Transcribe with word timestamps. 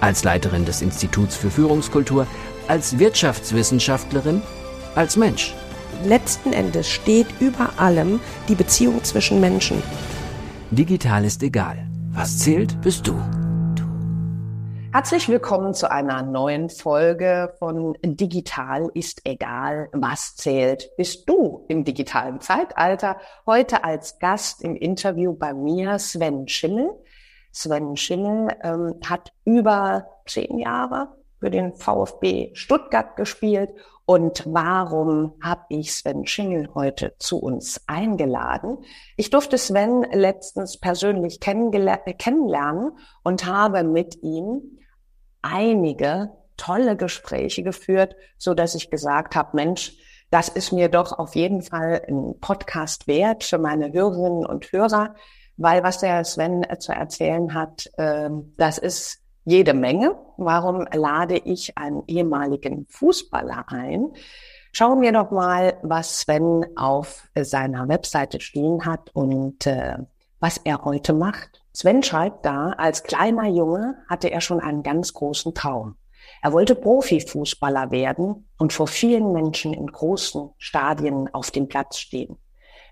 als 0.00 0.24
Leiterin 0.24 0.64
des 0.64 0.82
Instituts 0.82 1.36
für 1.36 1.50
Führungskultur, 1.50 2.26
als 2.68 2.98
Wirtschaftswissenschaftlerin, 2.98 4.42
als 4.94 5.16
Mensch. 5.16 5.54
Letzten 6.04 6.52
Endes 6.52 6.88
steht 6.88 7.26
über 7.40 7.70
allem 7.78 8.20
die 8.48 8.54
Beziehung 8.54 9.02
zwischen 9.04 9.40
Menschen. 9.40 9.82
Digital 10.70 11.24
ist 11.24 11.42
egal. 11.42 11.86
Was 12.10 12.38
zählt, 12.38 12.80
bist 12.80 13.06
du. 13.06 13.14
Herzlich 14.92 15.28
willkommen 15.28 15.74
zu 15.74 15.90
einer 15.90 16.22
neuen 16.22 16.70
Folge 16.70 17.52
von 17.58 17.98
Digital 18.02 18.90
ist 18.94 19.20
egal, 19.24 19.90
was 19.92 20.36
zählt, 20.36 20.90
bist 20.96 21.28
du 21.28 21.66
im 21.68 21.84
digitalen 21.84 22.40
Zeitalter. 22.40 23.18
Heute 23.44 23.84
als 23.84 24.18
Gast 24.18 24.62
im 24.62 24.74
Interview 24.74 25.34
bei 25.34 25.52
mir 25.52 25.98
Sven 25.98 26.48
Schimmel. 26.48 26.92
Sven 27.56 27.96
Schimmel 27.96 28.54
ähm, 28.62 29.00
hat 29.08 29.32
über 29.44 30.06
zehn 30.26 30.58
Jahre 30.58 31.08
für 31.40 31.50
den 31.50 31.74
VfB 31.74 32.50
Stuttgart 32.54 33.16
gespielt. 33.16 33.70
Und 34.04 34.44
warum 34.46 35.32
habe 35.42 35.62
ich 35.70 35.94
Sven 35.94 36.26
Schingel 36.26 36.68
heute 36.74 37.14
zu 37.18 37.38
uns 37.38 37.80
eingeladen? 37.86 38.78
Ich 39.16 39.30
durfte 39.30 39.56
Sven 39.56 40.06
letztens 40.12 40.78
persönlich 40.78 41.40
kennenlernen 41.40 42.92
und 43.24 43.46
habe 43.46 43.82
mit 43.84 44.22
ihm 44.22 44.78
einige 45.42 46.32
tolle 46.56 46.96
Gespräche 46.96 47.62
geführt, 47.62 48.16
so 48.36 48.54
dass 48.54 48.74
ich 48.74 48.90
gesagt 48.90 49.34
habe, 49.34 49.56
Mensch, 49.56 49.96
das 50.30 50.48
ist 50.48 50.72
mir 50.72 50.88
doch 50.88 51.18
auf 51.18 51.34
jeden 51.34 51.62
Fall 51.62 52.02
ein 52.06 52.38
Podcast 52.40 53.06
wert 53.06 53.44
für 53.44 53.58
meine 53.58 53.92
Hörerinnen 53.92 54.44
und 54.44 54.70
Hörer 54.72 55.14
weil 55.56 55.82
was 55.82 55.98
der 55.98 56.24
Sven 56.24 56.64
zu 56.78 56.92
erzählen 56.92 57.54
hat, 57.54 57.90
äh, 57.96 58.30
das 58.56 58.78
ist 58.78 59.22
jede 59.44 59.74
Menge. 59.74 60.16
Warum 60.36 60.86
lade 60.92 61.38
ich 61.38 61.78
einen 61.78 62.02
ehemaligen 62.06 62.86
Fußballer 62.88 63.66
ein? 63.68 64.12
Schauen 64.72 65.00
wir 65.00 65.12
doch 65.12 65.30
mal, 65.30 65.78
was 65.82 66.20
Sven 66.20 66.66
auf 66.76 67.28
seiner 67.34 67.88
Webseite 67.88 68.40
stehen 68.40 68.84
hat 68.84 69.10
und 69.14 69.66
äh, 69.66 69.96
was 70.40 70.58
er 70.58 70.84
heute 70.84 71.14
macht. 71.14 71.62
Sven 71.72 72.02
schreibt 72.02 72.44
da, 72.44 72.70
als 72.76 73.02
kleiner 73.02 73.48
Junge 73.48 73.96
hatte 74.08 74.30
er 74.30 74.40
schon 74.40 74.60
einen 74.60 74.82
ganz 74.82 75.14
großen 75.14 75.54
Traum. 75.54 75.96
Er 76.42 76.52
wollte 76.52 76.74
Profifußballer 76.74 77.90
werden 77.90 78.48
und 78.58 78.72
vor 78.72 78.86
vielen 78.86 79.32
Menschen 79.32 79.72
in 79.72 79.86
großen 79.86 80.50
Stadien 80.58 81.32
auf 81.32 81.50
dem 81.50 81.68
Platz 81.68 81.98
stehen. 81.98 82.36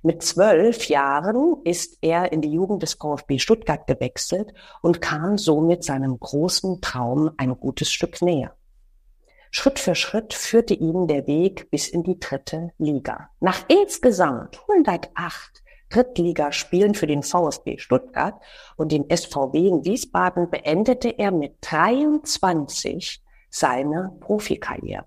Mit 0.06 0.22
zwölf 0.22 0.90
Jahren 0.90 1.62
ist 1.64 1.96
er 2.02 2.30
in 2.30 2.42
die 2.42 2.52
Jugend 2.52 2.82
des 2.82 2.92
VfB 2.92 3.38
Stuttgart 3.38 3.86
gewechselt 3.86 4.52
und 4.82 5.00
kam 5.00 5.38
somit 5.38 5.82
seinem 5.82 6.20
großen 6.20 6.82
Traum 6.82 7.30
ein 7.38 7.58
gutes 7.58 7.90
Stück 7.90 8.20
näher. 8.20 8.54
Schritt 9.50 9.78
für 9.78 9.94
Schritt 9.94 10.34
führte 10.34 10.74
ihn 10.74 11.06
der 11.06 11.26
Weg 11.26 11.70
bis 11.70 11.88
in 11.88 12.02
die 12.02 12.20
dritte 12.20 12.72
Liga. 12.76 13.30
Nach 13.40 13.64
insgesamt 13.68 14.60
108 14.68 15.62
Drittligaspielen 15.88 16.94
für 16.94 17.06
den 17.06 17.22
VfB 17.22 17.78
Stuttgart 17.78 18.34
und 18.76 18.92
den 18.92 19.06
SVW 19.08 19.68
in 19.68 19.86
Wiesbaden 19.86 20.50
beendete 20.50 21.18
er 21.18 21.30
mit 21.30 21.56
23 21.62 23.22
seine 23.48 24.14
Profikarriere. 24.20 25.06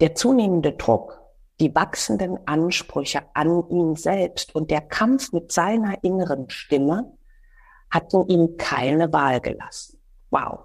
Der 0.00 0.14
zunehmende 0.14 0.74
Druck 0.74 1.27
die 1.60 1.74
wachsenden 1.74 2.38
Ansprüche 2.46 3.22
an 3.34 3.68
ihn 3.68 3.96
selbst 3.96 4.54
und 4.54 4.70
der 4.70 4.80
Kampf 4.80 5.32
mit 5.32 5.52
seiner 5.52 6.02
inneren 6.04 6.48
Stimme 6.50 7.12
hatten 7.90 8.28
ihm 8.28 8.56
keine 8.56 9.12
Wahl 9.12 9.40
gelassen. 9.40 9.98
Wow. 10.30 10.60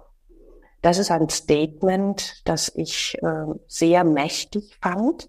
Das 0.82 0.98
ist 0.98 1.10
ein 1.10 1.28
Statement, 1.30 2.42
das 2.44 2.70
ich 2.74 3.16
äh, 3.22 3.46
sehr 3.66 4.04
mächtig 4.04 4.76
fand. 4.82 5.28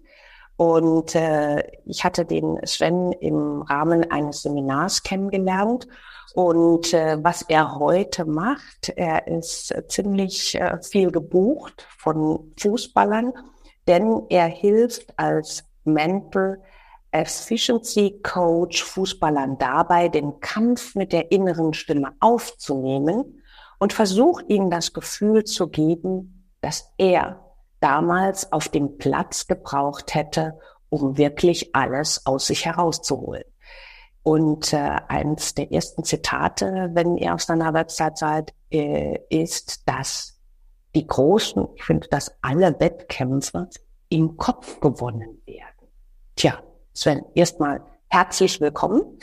Und 0.56 1.14
äh, 1.14 1.62
ich 1.86 2.04
hatte 2.04 2.24
den 2.24 2.58
Sven 2.66 3.12
im 3.12 3.62
Rahmen 3.62 4.10
eines 4.10 4.42
Seminars 4.42 5.02
kennengelernt. 5.02 5.88
Und 6.34 6.92
äh, 6.92 7.16
was 7.22 7.42
er 7.42 7.78
heute 7.78 8.26
macht, 8.26 8.90
er 8.96 9.26
ist 9.26 9.74
ziemlich 9.88 10.54
äh, 10.54 10.78
viel 10.82 11.10
gebucht 11.10 11.86
von 11.96 12.52
Fußballern 12.58 13.32
denn 13.86 14.22
er 14.28 14.46
hilft 14.46 15.18
als 15.18 15.64
Mental 15.84 16.62
Efficiency 17.12 18.20
Coach 18.22 18.82
Fußballern 18.84 19.58
dabei, 19.58 20.08
den 20.08 20.40
Kampf 20.40 20.94
mit 20.94 21.12
der 21.12 21.32
inneren 21.32 21.72
Stimme 21.72 22.12
aufzunehmen 22.20 23.42
und 23.78 23.92
versucht 23.92 24.48
ihnen 24.48 24.70
das 24.70 24.92
Gefühl 24.92 25.44
zu 25.44 25.68
geben, 25.68 26.50
dass 26.60 26.92
er 26.98 27.40
damals 27.80 28.52
auf 28.52 28.68
dem 28.68 28.98
Platz 28.98 29.46
gebraucht 29.46 30.14
hätte, 30.14 30.58
um 30.88 31.16
wirklich 31.16 31.74
alles 31.74 32.26
aus 32.26 32.46
sich 32.46 32.64
herauszuholen. 32.66 33.44
Und 34.22 34.72
äh, 34.72 34.98
eines 35.08 35.54
der 35.54 35.72
ersten 35.72 36.02
Zitate, 36.02 36.90
wenn 36.94 37.16
ihr 37.16 37.34
auf 37.34 37.42
seiner 37.42 37.72
Website 37.74 38.18
seid, 38.18 38.54
äh, 38.70 39.18
ist, 39.30 39.88
dass 39.88 40.35
die 40.96 41.06
großen, 41.06 41.68
ich 41.76 41.84
finde, 41.84 42.08
dass 42.08 42.34
alle 42.40 42.80
Wettkämpfe 42.80 43.68
im 44.08 44.36
Kopf 44.38 44.80
gewonnen 44.80 45.42
werden. 45.44 45.88
Tja, 46.34 46.62
Sven, 46.94 47.22
erstmal 47.34 47.82
herzlich 48.08 48.60
willkommen. 48.62 49.18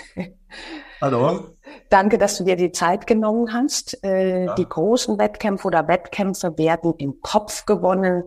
Hallo. 1.01 1.55
Danke, 1.89 2.19
dass 2.19 2.37
du 2.37 2.43
dir 2.43 2.55
die 2.55 2.71
Zeit 2.71 3.07
genommen 3.07 3.51
hast. 3.51 4.03
Äh, 4.03 4.45
ja. 4.45 4.55
Die 4.55 4.69
großen 4.69 5.17
Wettkämpfe 5.17 5.67
oder 5.67 5.87
Wettkämpfe 5.87 6.55
werden 6.59 6.93
im 6.99 7.19
Kopf 7.21 7.65
gewonnen. 7.65 8.23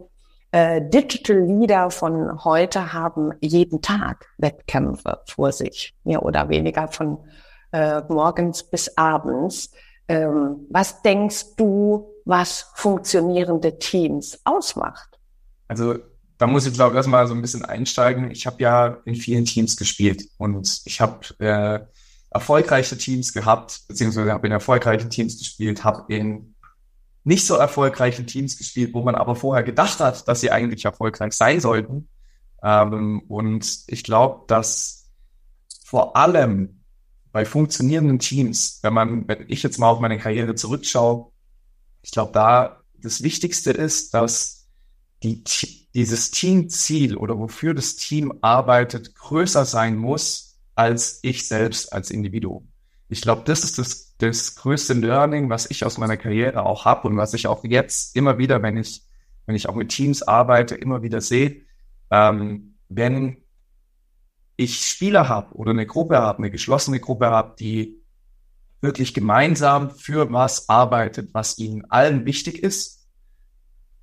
Äh, 0.51 0.83
Digital 0.83 1.39
Leader 1.39 1.91
von 1.91 2.45
heute 2.45 2.93
haben 2.93 3.33
jeden 3.41 3.81
Tag 3.81 4.27
Wettkämpfe 4.39 5.21
vor 5.29 5.53
sich, 5.53 5.95
mehr 6.03 6.25
oder 6.25 6.49
weniger 6.49 6.89
von 6.89 7.19
äh, 7.71 8.03
morgens 8.09 8.65
bis 8.65 8.97
abends. 8.97 9.71
Ähm, 10.09 10.67
was 10.71 11.03
denkst 11.03 11.57
du, 11.57 12.09
was 12.25 12.71
funktionierende 12.75 13.79
Teams 13.79 14.39
ausmacht? 14.45 15.19
Also 15.69 15.97
da 16.39 16.47
muss 16.47 16.67
ich 16.67 16.75
glaube 16.75 16.93
ich 16.93 16.97
erstmal 16.97 17.27
so 17.27 17.35
ein 17.35 17.43
bisschen 17.43 17.65
einsteigen. 17.65 18.31
Ich 18.31 18.47
habe 18.47 18.63
ja 18.63 18.99
in 19.05 19.15
vielen 19.15 19.45
Teams 19.45 19.77
gespielt 19.77 20.25
und 20.39 20.83
ich 20.85 21.01
habe 21.01 21.21
äh, 21.39 21.81
erfolgreiche 22.31 22.97
Teams 22.99 23.33
gehabt, 23.33 23.83
beziehungsweise 23.89 24.33
habe 24.33 24.47
in 24.47 24.53
erfolgreichen 24.53 25.11
Teams 25.11 25.39
gespielt, 25.39 25.85
habe 25.85 26.13
in 26.13 26.55
nicht 27.25 27.45
so 27.45 27.57
erfolgreichen 27.57 28.27
Teams 28.27 28.57
gespielt, 28.57 28.95
wo 28.95 29.03
man 29.03 29.17
aber 29.17 29.35
vorher 29.35 29.65
gedacht 29.65 29.99
hat, 29.99 30.29
dass 30.29 30.41
sie 30.41 30.53
eigentlich 30.53 30.85
erfolgreich 30.85 31.33
sein 31.33 31.59
sollten. 31.59 32.09
Ähm, 32.63 33.23
und 33.27 33.85
ich 33.89 34.05
glaube, 34.05 34.45
dass 34.47 35.11
vor 35.85 36.17
allem 36.17 36.76
bei 37.37 37.45
funktionierenden 37.45 38.19
Teams, 38.19 38.79
wenn 38.81 38.95
man, 38.95 39.29
wenn 39.29 39.45
ich 39.49 39.63
jetzt 39.63 39.77
mal 39.77 39.91
auf 39.91 40.01
meine 40.01 40.17
Karriere 40.17 40.55
zurückschaue, 40.55 41.33
ich 42.01 42.11
glaube, 42.11 42.33
da 42.33 42.81
das 42.95 43.23
Wichtigste 43.23 43.73
ist, 43.73 44.15
dass 44.15 44.69
die, 45.23 45.45
dieses 45.93 46.31
Teamziel 46.31 47.15
oder 47.15 47.39
wofür 47.39 47.75
das 47.75 47.97
Team 47.97 48.33
arbeitet, 48.41 49.15
größer 49.15 49.67
sein 49.67 49.97
muss 49.99 50.57
als 50.77 51.19
ich 51.21 51.47
selbst 51.47 51.93
als 51.93 52.11
Individuum. 52.11 52.69
Ich 53.11 53.21
glaube, 53.21 53.43
das 53.45 53.65
ist 53.65 53.77
das, 53.77 54.17
das 54.17 54.57
größte 54.57 54.95
Learning, 54.95 55.51
was 55.51 55.71
ich 55.71 55.85
aus 55.85 55.99
meiner 55.99 56.17
Karriere 56.17 56.65
auch 56.65 56.87
habe 56.87 57.07
und 57.07 57.19
was 57.19 57.35
ich 57.35 57.49
auch 57.49 57.63
jetzt 57.65 58.17
immer 58.17 58.39
wieder, 58.39 58.63
wenn 58.63 58.79
ich, 58.79 59.03
wenn 59.45 59.57
ich 59.57 59.69
auch 59.69 59.75
mit 59.75 59.91
Teams 59.91 60.23
arbeite, 60.23 60.75
immer 60.75 61.03
wieder 61.03 61.21
sehe. 61.21 61.61
Ähm, 62.11 62.77
wenn 62.89 63.37
ich 64.57 64.87
Spieler 64.87 65.29
habe 65.29 65.55
oder 65.55 65.71
eine 65.71 65.87
Gruppe 65.87 66.19
habe, 66.19 66.39
eine 66.39 66.51
geschlossene 66.51 67.01
Gruppe 67.01 67.27
habe, 67.27 67.55
die 67.59 68.01
wirklich 68.81 69.15
gemeinsam 69.15 69.91
für 69.91 70.33
was 70.33 70.69
arbeitet, 70.69 71.31
was 71.33 71.59
ihnen 71.59 71.85
allen 71.91 72.25
wichtig 72.25 72.63
ist 72.63 73.07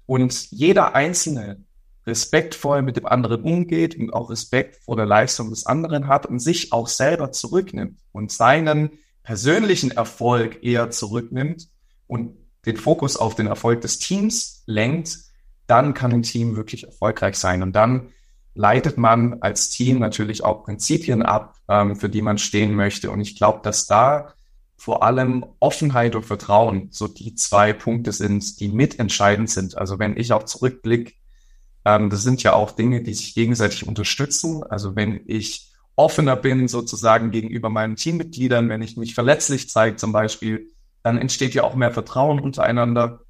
und 0.06 0.52
jeder 0.52 0.96
Einzelne 0.96 1.64
respektvoll 2.06 2.82
mit 2.82 2.98
dem 2.98 3.06
anderen 3.06 3.44
umgeht 3.44 3.98
und 3.98 4.14
auch 4.14 4.30
Respekt 4.30 4.84
vor 4.84 4.96
der 4.96 5.06
Leistung 5.06 5.50
des 5.50 5.66
anderen 5.66 6.08
hat 6.08 6.26
und 6.26 6.40
sich 6.40 6.74
auch 6.74 6.88
selber 6.88 7.32
zurücknimmt 7.32 8.00
und 8.12 8.32
seinen 8.32 8.92
persönlichen 9.24 9.92
Erfolg 9.92 10.64
eher 10.64 10.92
zurücknimmt 10.92 11.70
und 12.08 12.36
den 12.66 12.78
Fokus 12.78 13.16
auf 13.16 13.36
den 13.36 13.48
Erfolg 13.48 13.82
des 13.82 14.00
Teams 14.00 14.64
lenkt, 14.66 15.18
dann 15.66 15.94
kann 15.94 16.12
ein 16.12 16.24
Team 16.24 16.56
wirklich 16.56 16.84
erfolgreich 16.84 17.36
sein. 17.36 17.64
Und 17.64 17.74
dann 17.74 18.10
leitet 18.56 18.98
man 18.98 19.42
als 19.42 19.70
Team 19.70 20.00
natürlich 20.00 20.44
auch 20.44 20.64
Prinzipien 20.64 21.24
ab, 21.24 21.56
ähm, 21.68 21.96
für 21.96 22.10
die 22.10 22.22
man 22.22 22.38
stehen 22.38 22.76
möchte. 22.76 23.10
Und 23.12 23.22
ich 23.22 23.36
glaube, 23.36 23.60
dass 23.64 23.86
da 23.86 24.34
vor 24.78 25.04
allem 25.04 25.46
Offenheit 25.60 26.16
und 26.16 26.26
Vertrauen 26.26 26.90
so 26.92 27.08
die 27.08 27.36
zwei 27.36 27.74
Punkte 27.74 28.12
sind, 28.12 28.60
die 28.60 28.68
mitentscheidend 28.68 29.50
sind. 29.50 29.78
Also 29.78 29.98
wenn 29.98 30.18
ich 30.18 30.34
auch 30.34 30.44
zurückblicke, 30.44 31.14
ähm, 31.86 32.10
das 32.10 32.24
sind 32.24 32.44
ja 32.44 32.54
auch 32.54 32.72
Dinge, 32.72 33.02
die 33.02 33.14
sich 33.14 33.34
gegenseitig 33.34 33.88
unterstützen. 33.88 34.64
Also 34.64 34.96
wenn 34.96 35.22
ich 35.26 35.72
offener 35.96 36.36
bin 36.36 36.68
sozusagen 36.68 37.32
gegenüber 37.32 37.70
meinen 37.70 37.96
Teammitgliedern, 37.96 38.70
wenn 38.70 38.82
ich 38.82 38.98
mich 38.98 39.16
verletzlich 39.16 39.70
zeige 39.70 39.96
zum 39.96 40.12
Beispiel, 40.12 40.68
dann 41.02 41.18
entsteht 41.18 41.54
ja 41.54 41.64
auch 41.64 41.76
mehr 41.76 41.92
Vertrauen 41.92 42.40
untereinander. 42.40 43.22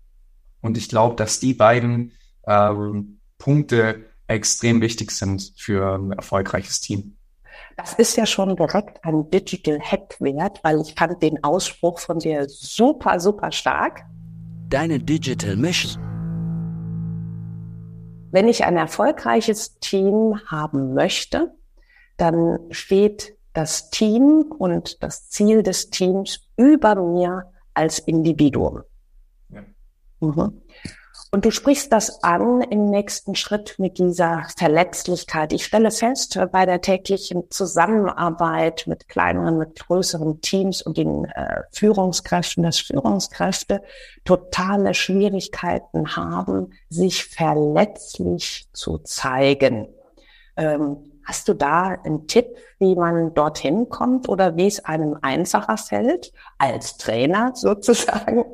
Und 0.62 0.78
ich 0.78 0.90
glaube, 0.90 1.16
dass 1.16 1.40
die 1.40 1.54
beiden 1.54 2.14
ähm, 2.48 3.20
Punkte 3.38 4.06
extrem 4.34 4.82
wichtig 4.82 5.12
sind 5.12 5.54
für 5.58 5.96
ein 5.96 6.12
erfolgreiches 6.12 6.82
Team. 6.82 7.16
Das 7.78 7.94
ist 7.94 8.18
ja 8.18 8.26
schon 8.26 8.56
direkt 8.56 9.04
ein 9.04 9.30
Digital 9.32 9.80
Hack 9.80 10.16
wert, 10.20 10.60
weil 10.64 10.82
ich 10.82 10.94
fand 10.94 11.22
den 11.24 11.44
Ausspruch 11.44 12.00
von 12.00 12.20
dir 12.20 12.48
super, 12.48 13.20
super 13.20 13.52
stark. 13.52 14.02
Deine 14.70 15.00
Digital 15.00 15.56
Mission. 15.56 16.02
Wenn 18.32 18.48
ich 18.48 18.64
ein 18.64 18.78
erfolgreiches 18.78 19.80
Team 19.80 20.40
haben 20.48 20.94
möchte, 20.94 21.54
dann 22.18 22.60
steht 22.72 23.38
das 23.54 23.90
Team 23.92 24.46
und 24.58 25.04
das 25.04 25.30
Ziel 25.30 25.64
des 25.64 25.90
Teams 25.90 26.42
über 26.58 26.96
mir 26.96 27.52
als 27.74 28.00
Individuum. 28.00 28.82
Ja. 29.50 29.64
Mhm. 30.20 30.62
Und 31.34 31.46
du 31.46 31.50
sprichst 31.50 31.92
das 31.92 32.24
an 32.24 32.62
im 32.62 32.92
nächsten 32.92 33.34
Schritt 33.34 33.80
mit 33.80 33.98
dieser 33.98 34.46
Verletzlichkeit. 34.56 35.52
Ich 35.52 35.66
stelle 35.66 35.90
fest, 35.90 36.40
bei 36.52 36.68
der 36.68 36.80
täglichen 36.80 37.50
Zusammenarbeit 37.50 38.84
mit 38.86 39.10
kleineren, 39.10 39.58
mit 39.58 39.80
größeren 39.80 40.42
Teams 40.42 40.84
und 40.84 40.96
den 40.96 41.26
äh, 41.26 41.64
Führungskräften, 41.72 42.62
dass 42.62 42.78
Führungskräfte 42.78 43.82
totale 44.26 44.94
Schwierigkeiten 44.94 46.16
haben, 46.16 46.74
sich 46.90 47.26
verletzlich 47.26 48.70
zu 48.72 49.00
zeigen. 49.00 49.88
Ähm, 50.56 50.98
hast 51.26 51.48
du 51.48 51.56
da 51.56 51.98
einen 52.04 52.28
Tipp, 52.28 52.46
wie 52.78 52.94
man 52.94 53.34
dorthin 53.34 53.90
kommt 53.90 54.30
oder 54.30 54.56
wie 54.56 54.68
es 54.68 54.86
einem 54.86 55.18
einfacher 55.24 55.78
fällt, 55.78 56.32
als 56.60 56.98
Trainer 56.98 57.54
sozusagen? 57.56 58.46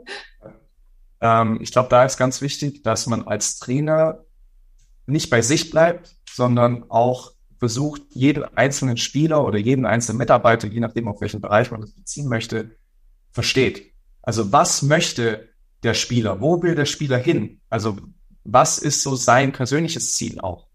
Ähm, 1.22 1.60
ich 1.62 1.72
glaube, 1.72 1.90
da 1.90 2.06
ist 2.06 2.18
ganz 2.18 2.42
wichtig, 2.42 2.84
dass 2.84 3.08
man 3.08 3.28
als 3.28 3.60
Trainer 3.60 4.20
nicht 5.06 5.30
bei 5.30 5.42
sich 5.42 5.70
bleibt, 5.70 6.16
sondern 6.30 6.90
auch 6.90 7.34
versucht, 7.58 8.04
jeden 8.12 8.46
einzelnen 8.58 8.98
Spieler 8.98 9.44
oder 9.44 9.58
jeden 9.58 9.86
einzelnen 9.86 10.18
Mitarbeiter, 10.18 10.68
je 10.68 10.80
nachdem, 10.80 11.08
auf 11.08 11.20
welchen 11.22 11.42
Bereich 11.42 11.72
man 11.72 11.82
das 11.82 11.92
beziehen 11.92 12.30
möchte, 12.30 12.78
versteht. 13.32 13.94
Also 14.22 14.52
was 14.52 14.82
möchte 14.82 15.50
der 15.84 15.94
Spieler? 15.94 16.42
Wo 16.42 16.62
will 16.62 16.76
der 16.76 16.86
Spieler 16.86 17.18
hin? 17.18 17.60
Also 17.70 17.98
was 18.44 18.78
ist 18.78 19.04
so 19.04 19.16
sein 19.16 19.52
persönliches 19.52 20.16
Ziel 20.16 20.40
auch? 20.40 20.68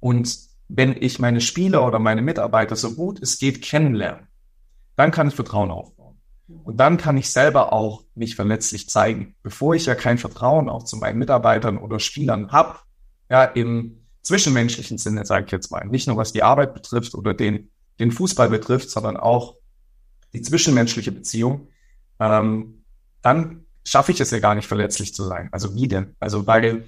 Und 0.00 0.38
wenn 0.68 0.96
ich 1.00 1.18
meine 1.18 1.40
Spieler 1.40 1.84
oder 1.86 1.98
meine 1.98 2.22
Mitarbeiter 2.22 2.76
so 2.76 2.94
gut 2.94 3.20
es 3.20 3.38
geht 3.38 3.62
kennenlernen, 3.62 4.28
dann 4.96 5.10
kann 5.10 5.28
ich 5.28 5.34
Vertrauen 5.34 5.70
aufbauen. 5.70 5.97
Und 6.64 6.78
dann 6.78 6.96
kann 6.96 7.16
ich 7.16 7.30
selber 7.30 7.72
auch 7.72 8.04
mich 8.14 8.34
verletzlich 8.34 8.88
zeigen. 8.88 9.34
Bevor 9.42 9.74
ich 9.74 9.86
ja 9.86 9.94
kein 9.94 10.18
Vertrauen 10.18 10.68
auch 10.68 10.84
zu 10.84 10.96
meinen 10.96 11.18
Mitarbeitern 11.18 11.76
oder 11.76 12.00
Spielern 12.00 12.52
habe, 12.52 12.78
ja, 13.30 13.44
im 13.44 14.06
zwischenmenschlichen 14.22 14.98
Sinne, 14.98 15.26
sage 15.26 15.46
ich 15.46 15.52
jetzt 15.52 15.70
mal, 15.70 15.86
nicht 15.86 16.06
nur 16.06 16.16
was 16.16 16.32
die 16.32 16.42
Arbeit 16.42 16.74
betrifft 16.74 17.14
oder 17.14 17.34
den, 17.34 17.70
den 17.98 18.10
Fußball 18.10 18.48
betrifft, 18.48 18.90
sondern 18.90 19.16
auch 19.16 19.56
die 20.32 20.42
zwischenmenschliche 20.42 21.12
Beziehung, 21.12 21.68
ähm, 22.18 22.84
dann 23.22 23.66
schaffe 23.84 24.12
ich 24.12 24.20
es 24.20 24.30
ja 24.30 24.38
gar 24.38 24.54
nicht 24.54 24.68
verletzlich 24.68 25.14
zu 25.14 25.24
sein. 25.24 25.48
Also 25.52 25.74
wie 25.74 25.88
denn? 25.88 26.14
Also 26.20 26.46
weil 26.46 26.84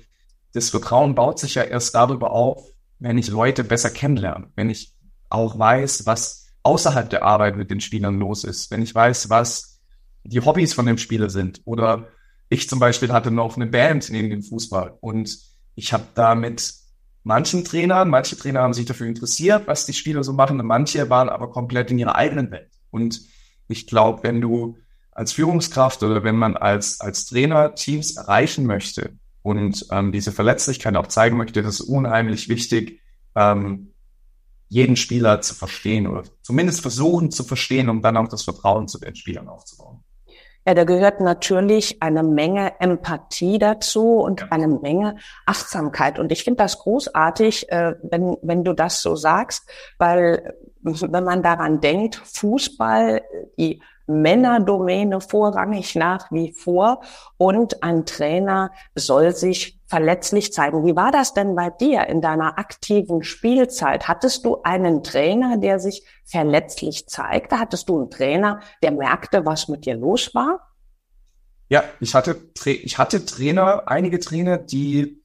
das 0.52 0.70
Vertrauen 0.70 1.14
baut 1.14 1.38
sich 1.38 1.54
ja 1.54 1.62
erst 1.62 1.94
darüber 1.94 2.30
auf, 2.30 2.62
wenn 2.98 3.18
ich 3.18 3.28
Leute 3.28 3.64
besser 3.64 3.90
kennenlerne, 3.90 4.50
wenn 4.56 4.68
ich 4.68 4.94
auch 5.28 5.58
weiß, 5.58 6.06
was 6.06 6.39
außerhalb 6.62 7.08
der 7.10 7.24
Arbeit 7.24 7.56
mit 7.56 7.70
den 7.70 7.80
Spielern 7.80 8.18
los 8.18 8.44
ist, 8.44 8.70
wenn 8.70 8.82
ich 8.82 8.94
weiß, 8.94 9.30
was 9.30 9.80
die 10.24 10.40
Hobbys 10.40 10.74
von 10.74 10.86
dem 10.86 10.98
Spieler 10.98 11.30
sind. 11.30 11.60
Oder 11.64 12.08
ich 12.48 12.68
zum 12.68 12.78
Beispiel 12.78 13.12
hatte 13.12 13.30
noch 13.30 13.56
eine 13.56 13.66
Band 13.66 14.10
neben 14.10 14.30
dem 14.30 14.42
Fußball 14.42 14.98
und 15.00 15.38
ich 15.74 15.92
habe 15.92 16.04
da 16.14 16.34
mit 16.34 16.74
manchen 17.22 17.64
Trainern, 17.64 18.10
manche 18.10 18.36
Trainer 18.36 18.60
haben 18.60 18.74
sich 18.74 18.86
dafür 18.86 19.06
interessiert, 19.06 19.66
was 19.66 19.86
die 19.86 19.92
Spieler 19.92 20.24
so 20.24 20.32
machen, 20.32 20.60
und 20.60 20.66
manche 20.66 21.08
waren 21.10 21.28
aber 21.28 21.50
komplett 21.50 21.90
in 21.90 21.98
ihrer 21.98 22.16
eigenen 22.16 22.50
Welt. 22.50 22.70
Und 22.90 23.22
ich 23.68 23.86
glaube, 23.86 24.22
wenn 24.22 24.40
du 24.40 24.78
als 25.12 25.32
Führungskraft 25.32 26.02
oder 26.02 26.24
wenn 26.24 26.36
man 26.36 26.56
als, 26.56 27.00
als 27.00 27.26
Trainer 27.26 27.74
Teams 27.74 28.16
erreichen 28.16 28.66
möchte 28.66 29.12
und 29.42 29.86
ähm, 29.90 30.12
diese 30.12 30.32
Verletzlichkeit 30.32 30.96
auch 30.96 31.06
zeigen 31.06 31.36
möchte, 31.36 31.62
das 31.62 31.80
ist 31.80 31.88
unheimlich 31.88 32.48
wichtig, 32.48 33.00
ähm, 33.34 33.92
jeden 34.70 34.96
Spieler 34.96 35.40
zu 35.42 35.54
verstehen 35.54 36.06
oder 36.06 36.22
zumindest 36.42 36.80
versuchen 36.80 37.30
zu 37.30 37.44
verstehen, 37.44 37.88
um 37.90 38.00
dann 38.00 38.16
auch 38.16 38.28
das 38.28 38.44
Vertrauen 38.44 38.88
zu 38.88 38.98
den 38.98 39.16
Spielern 39.16 39.48
aufzubauen. 39.48 40.02
Ja, 40.66 40.74
da 40.74 40.84
gehört 40.84 41.20
natürlich 41.20 42.00
eine 42.02 42.22
Menge 42.22 42.80
Empathie 42.80 43.58
dazu 43.58 44.18
und 44.18 44.42
ja. 44.42 44.46
eine 44.50 44.68
Menge 44.68 45.16
Achtsamkeit. 45.44 46.18
Und 46.18 46.30
ich 46.30 46.44
finde 46.44 46.58
das 46.58 46.78
großartig, 46.78 47.72
äh, 47.72 47.94
wenn, 48.02 48.36
wenn 48.42 48.62
du 48.62 48.72
das 48.72 49.02
so 49.02 49.16
sagst, 49.16 49.68
weil 49.98 50.54
wenn 50.82 51.24
man 51.24 51.42
daran 51.42 51.80
denkt, 51.80 52.16
Fußball, 52.16 53.22
die 53.58 53.82
Männerdomäne 54.06 55.20
vorrangig 55.20 55.96
nach 55.96 56.30
wie 56.30 56.52
vor 56.52 57.02
und 57.38 57.82
ein 57.82 58.06
Trainer 58.06 58.70
soll 58.94 59.34
sich 59.34 59.79
verletzlich 59.90 60.52
zeigen. 60.52 60.86
Wie 60.86 60.94
war 60.94 61.10
das 61.10 61.34
denn 61.34 61.56
bei 61.56 61.68
dir 61.68 62.06
in 62.06 62.20
deiner 62.20 62.58
aktiven 62.58 63.24
Spielzeit? 63.24 64.06
Hattest 64.06 64.44
du 64.44 64.62
einen 64.62 65.02
Trainer, 65.02 65.58
der 65.58 65.80
sich 65.80 66.06
verletzlich 66.24 67.08
zeigte? 67.08 67.58
Hattest 67.58 67.88
du 67.88 67.98
einen 67.98 68.10
Trainer, 68.10 68.60
der 68.84 68.92
merkte, 68.92 69.44
was 69.44 69.66
mit 69.66 69.84
dir 69.86 69.96
los 69.96 70.32
war? 70.32 70.60
Ja, 71.68 71.82
ich 71.98 72.14
hatte, 72.14 72.36
ich 72.64 72.98
hatte 72.98 73.26
Trainer, 73.26 73.82
einige 73.86 74.20
Trainer, 74.20 74.58
die, 74.58 75.22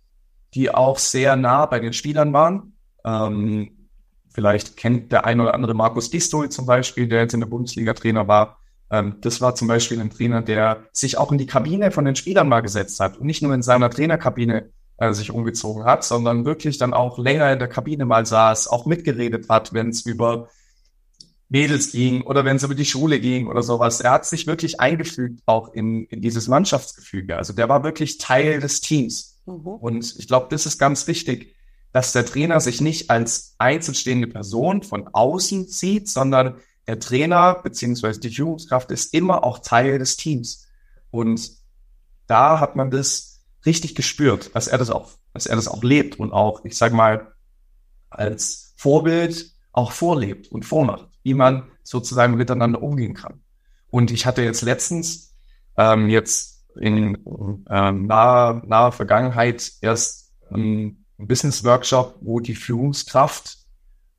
die 0.55 0.73
auch 0.73 0.97
sehr 0.97 1.35
nah 1.35 1.67
bei 1.67 1.79
den 1.79 1.93
Spielern 1.93 2.33
waren. 2.33 2.73
Ähm, 3.05 3.89
vielleicht 4.33 4.77
kennt 4.77 5.11
der 5.11 5.25
eine 5.25 5.43
oder 5.43 5.53
andere 5.53 5.75
Markus 5.75 6.09
Distol 6.09 6.49
zum 6.49 6.65
Beispiel, 6.65 7.07
der 7.07 7.21
jetzt 7.21 7.35
in 7.35 7.39
der 7.39 7.47
Bundesliga 7.47 7.93
Trainer 7.93 8.27
war. 8.27 8.57
Ähm, 8.89 9.17
das 9.21 9.41
war 9.41 9.55
zum 9.55 9.67
Beispiel 9.67 9.99
ein 9.99 10.09
Trainer, 10.09 10.41
der 10.41 10.85
sich 10.91 11.17
auch 11.17 11.31
in 11.31 11.37
die 11.37 11.45
Kabine 11.45 11.91
von 11.91 12.05
den 12.05 12.15
Spielern 12.15 12.49
mal 12.49 12.61
gesetzt 12.61 12.99
hat 12.99 13.17
und 13.17 13.25
nicht 13.25 13.41
nur 13.41 13.53
in 13.53 13.61
seiner 13.61 13.89
Trainerkabine 13.89 14.69
äh, 14.97 15.13
sich 15.13 15.31
umgezogen 15.31 15.83
hat, 15.83 16.03
sondern 16.03 16.45
wirklich 16.45 16.77
dann 16.77 16.93
auch 16.93 17.17
länger 17.17 17.51
in 17.51 17.59
der 17.59 17.67
Kabine 17.67 18.05
mal 18.05 18.25
saß, 18.25 18.67
auch 18.67 18.85
mitgeredet 18.85 19.49
hat, 19.49 19.73
wenn 19.73 19.89
es 19.89 20.05
über 20.05 20.49
Mädels 21.49 21.91
ging 21.91 22.21
oder 22.21 22.43
wenn 22.45 22.57
es 22.57 22.63
über 22.63 22.75
die 22.75 22.85
Schule 22.85 23.19
ging 23.19 23.47
oder 23.47 23.61
sowas. 23.61 24.01
Er 24.01 24.11
hat 24.11 24.25
sich 24.25 24.47
wirklich 24.47 24.79
eingefügt 24.79 25.41
auch 25.45 25.73
in, 25.73 26.05
in 26.05 26.21
dieses 26.21 26.47
Mannschaftsgefüge. 26.47 27.37
Also 27.37 27.53
der 27.53 27.69
war 27.69 27.83
wirklich 27.83 28.17
Teil 28.17 28.59
des 28.59 28.81
Teams. 28.81 29.41
Mhm. 29.45 29.67
Und 29.67 30.15
ich 30.17 30.27
glaube, 30.27 30.47
das 30.49 30.65
ist 30.65 30.79
ganz 30.79 31.07
wichtig, 31.07 31.55
dass 31.91 32.11
der 32.11 32.25
Trainer 32.25 32.59
sich 32.59 32.81
nicht 32.81 33.09
als 33.09 33.55
einzelstehende 33.57 34.27
Person 34.27 34.83
von 34.83 35.07
außen 35.13 35.67
sieht, 35.67 36.09
sondern 36.09 36.55
der 36.87 36.99
Trainer 36.99 37.55
beziehungsweise 37.63 38.19
die 38.19 38.29
Führungskraft 38.29 38.91
ist 38.91 39.13
immer 39.13 39.43
auch 39.43 39.59
Teil 39.59 39.99
des 39.99 40.17
Teams. 40.17 40.67
Und 41.11 41.51
da 42.27 42.59
hat 42.59 42.75
man 42.75 42.91
das 42.91 43.43
richtig 43.65 43.95
gespürt, 43.95 44.55
dass 44.55 44.67
er 44.67 44.77
das 44.77 44.89
auch, 44.89 45.11
dass 45.33 45.45
er 45.45 45.55
das 45.55 45.67
auch 45.67 45.83
lebt 45.83 46.19
und 46.19 46.31
auch, 46.31 46.63
ich 46.65 46.77
sag 46.77 46.93
mal, 46.93 47.33
als 48.09 48.73
Vorbild 48.77 49.51
auch 49.71 49.91
vorlebt 49.91 50.51
und 50.51 50.63
vormacht, 50.63 51.09
wie 51.23 51.33
man 51.33 51.71
sozusagen 51.83 52.35
miteinander 52.35 52.81
umgehen 52.81 53.13
kann. 53.13 53.41
Und 53.89 54.11
ich 54.11 54.25
hatte 54.25 54.41
jetzt 54.41 54.61
letztens, 54.61 55.35
ähm, 55.77 56.09
jetzt 56.09 56.65
in 56.79 57.17
ähm, 57.69 58.07
naher, 58.07 58.61
naher 58.65 58.91
Vergangenheit 58.91 59.71
erst 59.81 60.33
ähm, 60.51 61.05
ein 61.17 61.27
Business 61.27 61.63
Workshop, 61.63 62.17
wo 62.21 62.39
die 62.39 62.55
Führungskraft 62.55 63.57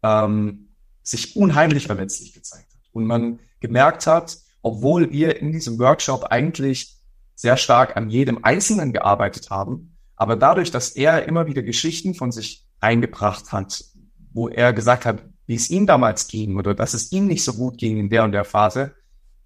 ähm, 0.02 0.65
sich 1.06 1.36
unheimlich 1.36 1.86
verletzlich 1.86 2.32
gezeigt 2.32 2.72
hat. 2.74 2.80
Und 2.92 3.06
man 3.06 3.38
gemerkt 3.60 4.06
hat, 4.06 4.38
obwohl 4.62 5.12
wir 5.12 5.40
in 5.40 5.52
diesem 5.52 5.78
Workshop 5.78 6.24
eigentlich 6.24 6.96
sehr 7.36 7.56
stark 7.56 7.96
an 7.96 8.10
jedem 8.10 8.44
Einzelnen 8.44 8.92
gearbeitet 8.92 9.50
haben, 9.50 9.96
aber 10.16 10.34
dadurch, 10.36 10.70
dass 10.70 10.90
er 10.90 11.28
immer 11.28 11.46
wieder 11.46 11.62
Geschichten 11.62 12.14
von 12.14 12.32
sich 12.32 12.66
eingebracht 12.80 13.52
hat, 13.52 13.84
wo 14.32 14.48
er 14.48 14.72
gesagt 14.72 15.04
hat, 15.04 15.22
wie 15.46 15.54
es 15.54 15.70
ihm 15.70 15.86
damals 15.86 16.26
ging 16.26 16.56
oder 16.56 16.74
dass 16.74 16.94
es 16.94 17.12
ihm 17.12 17.26
nicht 17.26 17.44
so 17.44 17.54
gut 17.54 17.78
ging 17.78 17.98
in 17.98 18.10
der 18.10 18.24
und 18.24 18.32
der 18.32 18.44
Phase, 18.44 18.94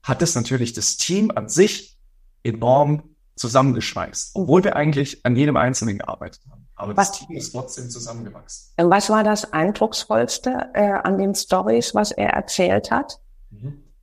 hat 0.03 0.23
es 0.23 0.35
natürlich 0.35 0.73
das 0.73 0.97
Team 0.97 1.31
an 1.35 1.49
sich 1.49 1.99
enorm 2.43 3.03
zusammengeschweißt, 3.37 4.31
obwohl 4.35 4.65
wir 4.65 4.77
eigentlich 4.77 5.25
an 5.27 5.37
jedem 5.37 5.57
Einzelnen 5.57 5.99
gearbeitet 5.99 6.41
haben. 6.51 6.69
Aber 6.81 6.97
Was- 6.97 7.11
das 7.13 7.19
Team 7.19 7.37
ist 7.37 7.53
trotzdem 7.53 7.91
zusammengewachsen. 7.91 8.73
Was 8.79 9.11
war 9.11 9.23
das 9.23 9.53
Eindrucksvollste 9.53 10.71
äh, 10.75 10.93
an 10.93 11.19
den 11.19 11.35
Stories, 11.35 11.95
was 11.95 12.11
er 12.11 12.31
erzählt 12.31 12.91
hat? 12.91 13.21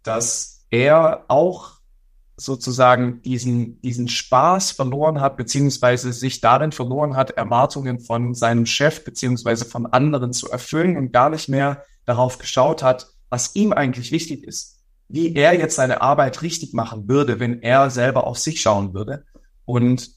Dass 0.03 0.65
er 0.69 1.25
auch 1.27 1.77
sozusagen 2.39 3.21
diesen, 3.23 3.81
diesen 3.81 4.07
Spaß 4.07 4.71
verloren 4.71 5.21
hat, 5.21 5.37
beziehungsweise 5.37 6.13
sich 6.13 6.39
darin 6.39 6.71
verloren 6.71 7.15
hat, 7.15 7.31
Erwartungen 7.31 7.99
von 7.99 8.35
seinem 8.35 8.67
Chef, 8.67 9.03
beziehungsweise 9.03 9.65
von 9.65 9.87
anderen 9.87 10.33
zu 10.33 10.49
erfüllen 10.51 10.97
und 10.97 11.11
gar 11.11 11.31
nicht 11.31 11.49
mehr 11.49 11.83
darauf 12.05 12.37
geschaut 12.37 12.83
hat, 12.83 13.07
was 13.29 13.55
ihm 13.55 13.73
eigentlich 13.73 14.11
wichtig 14.11 14.43
ist. 14.43 14.83
Wie 15.09 15.33
er 15.35 15.57
jetzt 15.57 15.75
seine 15.75 16.01
Arbeit 16.01 16.43
richtig 16.43 16.73
machen 16.73 17.07
würde, 17.07 17.39
wenn 17.39 17.61
er 17.63 17.89
selber 17.89 18.27
auf 18.27 18.37
sich 18.37 18.61
schauen 18.61 18.93
würde. 18.93 19.25
Und 19.65 20.11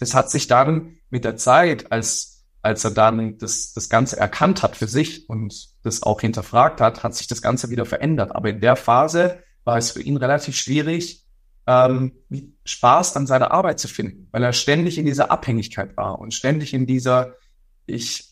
das 0.00 0.14
hat 0.14 0.30
sich 0.30 0.48
dann 0.48 0.97
mit 1.10 1.24
der 1.24 1.36
Zeit, 1.36 1.90
als, 1.92 2.44
als 2.62 2.84
er 2.84 2.90
dann 2.90 3.38
das, 3.38 3.72
das 3.72 3.88
Ganze 3.88 4.18
erkannt 4.18 4.62
hat 4.62 4.76
für 4.76 4.88
sich 4.88 5.28
und 5.28 5.68
das 5.82 6.02
auch 6.02 6.20
hinterfragt 6.20 6.80
hat, 6.80 7.02
hat 7.02 7.14
sich 7.14 7.26
das 7.26 7.42
Ganze 7.42 7.70
wieder 7.70 7.86
verändert. 7.86 8.34
Aber 8.34 8.50
in 8.50 8.60
der 8.60 8.76
Phase 8.76 9.42
war 9.64 9.78
es 9.78 9.90
für 9.90 10.02
ihn 10.02 10.16
relativ 10.16 10.56
schwierig, 10.56 11.26
ähm, 11.66 12.12
Spaß 12.64 13.16
an 13.16 13.26
seiner 13.26 13.50
Arbeit 13.50 13.78
zu 13.78 13.88
finden, 13.88 14.28
weil 14.32 14.42
er 14.42 14.54
ständig 14.54 14.96
in 14.96 15.04
dieser 15.04 15.30
Abhängigkeit 15.30 15.96
war 15.96 16.18
und 16.18 16.32
ständig 16.32 16.72
in 16.72 16.86
dieser, 16.86 17.34
ich 17.84 18.28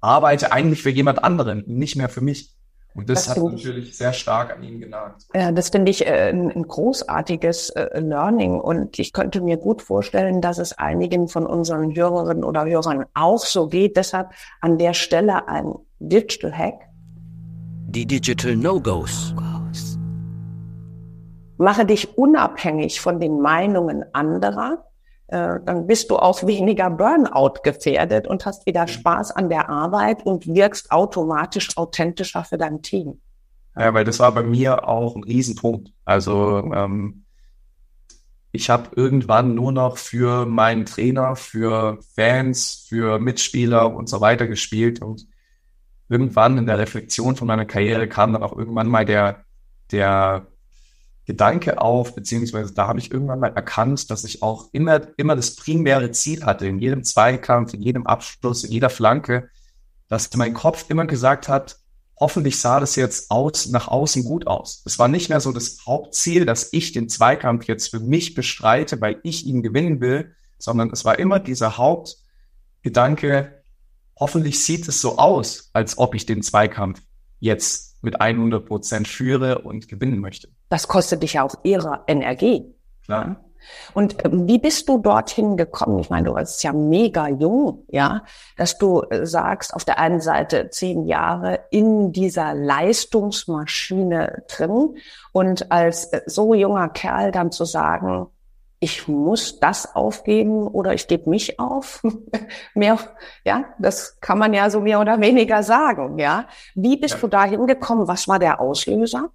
arbeite 0.00 0.52
eigentlich 0.52 0.82
für 0.82 0.90
jemand 0.90 1.22
anderen, 1.22 1.64
nicht 1.66 1.96
mehr 1.96 2.08
für 2.08 2.22
mich. 2.22 2.53
Und 2.94 3.10
das, 3.10 3.24
Das 3.26 3.30
hat 3.30 3.36
ich- 3.38 3.64
natürlich 3.64 3.96
sehr 3.96 4.12
stark 4.12 4.56
an 4.56 4.62
ihn 4.62 4.78
genagt. 4.80 5.26
Ja, 5.34 5.50
das 5.50 5.70
finde 5.70 5.90
ich 5.90 6.06
äh, 6.06 6.28
ein, 6.30 6.50
ein 6.52 6.62
großartiges 6.62 7.70
äh, 7.70 7.98
Learning 7.98 8.60
und 8.60 8.98
ich 9.00 9.12
könnte 9.12 9.40
mir 9.40 9.56
gut 9.56 9.82
vorstellen, 9.82 10.40
dass 10.40 10.58
es 10.58 10.78
einigen 10.78 11.26
von 11.26 11.44
unseren 11.44 11.94
Hörerinnen 11.94 12.44
oder 12.44 12.64
Hörern 12.64 13.04
auch 13.14 13.44
so 13.44 13.66
geht. 13.66 13.96
Deshalb 13.96 14.30
an 14.60 14.78
der 14.78 14.94
Stelle 14.94 15.48
ein 15.48 15.74
Digital 15.98 16.52
Hack. 16.56 16.74
Die 17.88 18.06
Digital 18.06 18.54
No-Gos. 18.56 19.34
Mache 21.56 21.86
dich 21.86 22.18
unabhängig 22.18 23.00
von 23.00 23.20
den 23.20 23.40
Meinungen 23.40 24.04
anderer. 24.12 24.84
Äh, 25.34 25.58
dann 25.66 25.88
bist 25.88 26.12
du 26.12 26.16
auch 26.16 26.46
weniger 26.46 26.88
Burnout 26.90 27.54
gefährdet 27.64 28.28
und 28.28 28.46
hast 28.46 28.66
wieder 28.66 28.86
Spaß 28.86 29.32
an 29.32 29.48
der 29.48 29.68
Arbeit 29.68 30.24
und 30.24 30.46
wirkst 30.46 30.92
automatisch 30.92 31.76
authentischer 31.76 32.44
für 32.44 32.56
dein 32.56 32.82
Team. 32.82 33.20
Ja, 33.76 33.92
weil 33.92 34.04
das 34.04 34.20
war 34.20 34.30
bei 34.30 34.44
mir 34.44 34.86
auch 34.86 35.16
ein 35.16 35.24
Riesenpunkt. 35.24 35.92
Also 36.04 36.58
ähm, 36.72 37.24
ich 38.52 38.70
habe 38.70 38.90
irgendwann 38.94 39.56
nur 39.56 39.72
noch 39.72 39.98
für 39.98 40.46
meinen 40.46 40.86
Trainer, 40.86 41.34
für 41.34 41.98
Fans, 42.14 42.86
für 42.88 43.18
Mitspieler 43.18 43.92
und 43.92 44.08
so 44.08 44.20
weiter 44.20 44.46
gespielt. 44.46 45.02
Und 45.02 45.26
irgendwann 46.08 46.58
in 46.58 46.66
der 46.66 46.78
Reflexion 46.78 47.34
von 47.34 47.48
meiner 47.48 47.64
Karriere 47.64 48.06
kam 48.06 48.32
dann 48.32 48.44
auch 48.44 48.56
irgendwann 48.56 48.86
mal 48.86 49.04
der, 49.04 49.42
der 49.90 50.46
Gedanke 51.26 51.80
auf, 51.80 52.14
beziehungsweise 52.14 52.74
da 52.74 52.86
habe 52.86 52.98
ich 52.98 53.10
irgendwann 53.10 53.40
mal 53.40 53.52
erkannt, 53.54 54.10
dass 54.10 54.24
ich 54.24 54.42
auch 54.42 54.68
immer, 54.72 55.00
immer 55.16 55.36
das 55.36 55.56
primäre 55.56 56.10
Ziel 56.10 56.44
hatte, 56.44 56.66
in 56.66 56.78
jedem 56.78 57.02
Zweikampf, 57.02 57.72
in 57.72 57.82
jedem 57.82 58.06
Abschluss, 58.06 58.64
in 58.64 58.72
jeder 58.72 58.90
Flanke, 58.90 59.48
dass 60.08 60.34
mein 60.36 60.52
Kopf 60.52 60.86
immer 60.90 61.06
gesagt 61.06 61.48
hat, 61.48 61.78
hoffentlich 62.20 62.60
sah 62.60 62.78
das 62.78 62.96
jetzt 62.96 63.30
aus, 63.30 63.66
nach 63.66 63.88
außen 63.88 64.24
gut 64.24 64.46
aus. 64.46 64.82
Es 64.84 64.98
war 64.98 65.08
nicht 65.08 65.30
mehr 65.30 65.40
so 65.40 65.50
das 65.50 65.78
Hauptziel, 65.86 66.44
dass 66.44 66.72
ich 66.72 66.92
den 66.92 67.08
Zweikampf 67.08 67.66
jetzt 67.66 67.88
für 67.90 68.00
mich 68.00 68.34
bestreite, 68.34 69.00
weil 69.00 69.18
ich 69.22 69.46
ihn 69.46 69.62
gewinnen 69.62 70.00
will, 70.00 70.34
sondern 70.58 70.90
es 70.90 71.04
war 71.04 71.18
immer 71.18 71.40
dieser 71.40 71.78
Hauptgedanke, 71.78 73.62
hoffentlich 74.18 74.62
sieht 74.62 74.86
es 74.88 75.00
so 75.00 75.18
aus, 75.18 75.70
als 75.72 75.98
ob 75.98 76.14
ich 76.14 76.26
den 76.26 76.42
Zweikampf 76.42 77.00
jetzt 77.40 77.93
mit 78.04 78.20
100 78.20 78.64
Prozent 78.66 79.08
führe 79.08 79.60
und 79.60 79.88
gewinnen 79.88 80.20
möchte. 80.20 80.48
Das 80.68 80.88
kostet 80.88 81.22
dich 81.22 81.34
ja 81.34 81.42
auch 81.42 81.54
ihre 81.62 82.00
Energie. 82.06 82.64
Klar. 83.04 83.36
Und 83.94 84.24
ähm, 84.24 84.46
wie 84.46 84.58
bist 84.58 84.88
du 84.88 84.98
dorthin 84.98 85.56
gekommen? 85.56 85.98
Ich 85.98 86.10
meine, 86.10 86.26
du 86.28 86.34
warst 86.34 86.62
ja 86.62 86.72
mega 86.72 87.28
jung, 87.28 87.84
ja, 87.88 88.22
dass 88.56 88.78
du 88.78 89.02
äh, 89.02 89.26
sagst, 89.26 89.74
auf 89.74 89.84
der 89.84 89.98
einen 89.98 90.20
Seite 90.20 90.70
zehn 90.70 91.06
Jahre 91.06 91.60
in 91.70 92.12
dieser 92.12 92.54
Leistungsmaschine 92.54 94.44
drin 94.48 94.96
und 95.32 95.70
als 95.72 96.06
äh, 96.12 96.22
so 96.26 96.54
junger 96.54 96.88
Kerl 96.88 97.32
dann 97.32 97.52
zu 97.52 97.64
sagen, 97.64 98.26
ich 98.84 99.08
muss 99.08 99.58
das 99.60 99.94
aufgeben 99.94 100.66
oder 100.68 100.94
ich 100.94 101.08
gebe 101.08 101.28
mich 101.30 101.58
auf. 101.58 102.02
mehr, 102.74 102.98
ja, 103.44 103.64
das 103.78 104.18
kann 104.20 104.38
man 104.38 104.52
ja 104.54 104.68
so 104.70 104.80
mehr 104.80 105.00
oder 105.00 105.20
weniger 105.20 105.62
sagen, 105.62 106.18
ja. 106.18 106.46
Wie 106.74 106.96
bist 106.96 107.14
Ja. 107.14 107.20
du 107.20 107.28
da 107.28 107.44
hingekommen? 107.44 108.06
Was 108.06 108.28
war 108.28 108.38
der 108.38 108.60
Auslöser? 108.60 109.30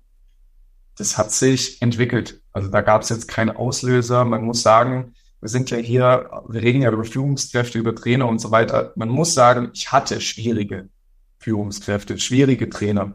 das 1.00 1.18
hat 1.18 1.32
sich 1.32 1.82
entwickelt. 1.82 2.42
Also 2.52 2.70
da 2.70 2.82
gab 2.82 3.04
es 3.04 3.10
jetzt 3.10 3.30
keinen 3.30 3.52
Auslöser. 3.56 4.26
Man 4.26 4.44
muss 4.44 4.62
sagen, 4.64 5.14
wir 5.40 5.48
sind 5.48 5.72
ja 5.72 5.78
hier, 5.78 6.30
wir 6.50 6.62
reden 6.62 6.82
ja 6.82 6.92
über 6.92 7.06
Führungskräfte, 7.06 7.80
über 7.80 7.96
Trainer 7.96 8.28
und 8.28 8.40
so 8.40 8.52
weiter. 8.52 8.92
Man 8.98 9.08
muss 9.08 9.34
sagen, 9.34 9.72
ich 9.74 9.94
hatte 9.94 10.20
schwierige 10.20 10.90
Führungskräfte, 11.38 12.18
schwierige 12.20 12.70
Trainer 12.70 13.14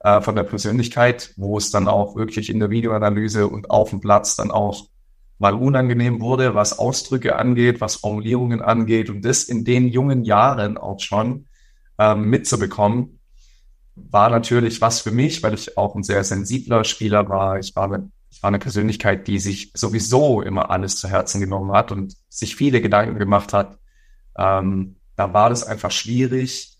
äh, 0.00 0.20
von 0.20 0.36
der 0.36 0.42
Persönlichkeit, 0.42 1.32
wo 1.38 1.56
es 1.56 1.70
dann 1.70 1.88
auch 1.88 2.16
wirklich 2.16 2.50
in 2.50 2.60
der 2.60 2.68
Videoanalyse 2.68 3.48
und 3.48 3.70
auf 3.70 3.88
dem 3.88 4.00
Platz 4.02 4.36
dann 4.36 4.50
auch 4.50 4.88
mal 5.42 5.54
unangenehm 5.54 6.20
wurde, 6.20 6.54
was 6.54 6.78
Ausdrücke 6.78 7.34
angeht, 7.36 7.80
was 7.80 7.96
Formulierungen 7.96 8.62
angeht 8.62 9.10
und 9.10 9.24
das 9.24 9.42
in 9.42 9.64
den 9.64 9.88
jungen 9.88 10.24
Jahren 10.24 10.78
auch 10.78 11.00
schon 11.00 11.46
ähm, 11.98 12.30
mitzubekommen, 12.30 13.18
war 13.96 14.30
natürlich 14.30 14.80
was 14.80 15.00
für 15.00 15.10
mich, 15.10 15.42
weil 15.42 15.54
ich 15.54 15.76
auch 15.76 15.96
ein 15.96 16.04
sehr 16.04 16.22
sensibler 16.22 16.84
Spieler 16.84 17.28
war. 17.28 17.58
Ich 17.58 17.74
war, 17.74 17.92
eine, 17.92 18.10
ich 18.30 18.40
war 18.42 18.48
eine 18.48 18.60
Persönlichkeit, 18.60 19.26
die 19.26 19.40
sich 19.40 19.72
sowieso 19.74 20.42
immer 20.42 20.70
alles 20.70 20.96
zu 20.96 21.08
Herzen 21.08 21.40
genommen 21.40 21.72
hat 21.72 21.90
und 21.90 22.14
sich 22.28 22.54
viele 22.54 22.80
Gedanken 22.80 23.18
gemacht 23.18 23.52
hat. 23.52 23.78
Ähm, 24.38 24.94
da 25.16 25.34
war 25.34 25.50
das 25.50 25.64
einfach 25.64 25.90
schwierig, 25.90 26.78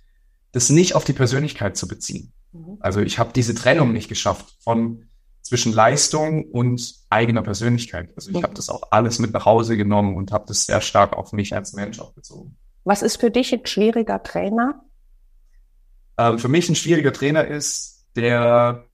das 0.53 0.71
nicht 0.71 0.95
auf 0.95 1.05
die 1.05 1.13
Persönlichkeit 1.13 1.77
zu 1.77 1.89
beziehen. 1.89 2.33
Also 2.79 3.01
ich 3.01 3.19
habe 3.19 3.33
diese 3.35 3.55
Trennung 3.55 3.93
nicht 3.93 4.09
geschafft 4.09 4.55
von 4.61 5.09
zwischen 5.53 5.75
Leistung 5.75 6.45
und 6.45 6.95
eigener 7.11 7.43
Persönlichkeit. 7.43 8.09
Also 8.17 8.31
ich 8.31 8.43
habe 8.43 8.55
das 8.55 8.71
auch 8.71 8.85
alles 8.91 9.19
mit 9.19 9.35
nach 9.35 9.45
Hause 9.45 9.77
genommen 9.77 10.17
und 10.17 10.33
habe 10.33 10.47
das 10.49 10.65
sehr 10.65 10.81
stark 10.81 11.13
auf 11.13 11.33
mich 11.33 11.55
als 11.55 11.75
Mensch 11.75 12.01
auch 12.01 12.15
bezogen. 12.15 12.57
Was 12.85 13.03
ist 13.03 13.21
für 13.21 13.31
dich 13.31 13.53
ein 13.53 13.67
schwieriger 13.67 14.23
Trainer? 14.23 14.83
Ähm, 16.17 16.39
für 16.39 16.49
mich 16.49 16.71
ein 16.71 16.75
schwieriger 16.75 17.13
Trainer 17.13 17.47
ist, 17.47 18.07
der 18.17 18.87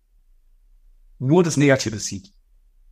nur 1.21 1.45
das 1.45 1.57
Negative 1.57 2.01
sieht 2.01 2.33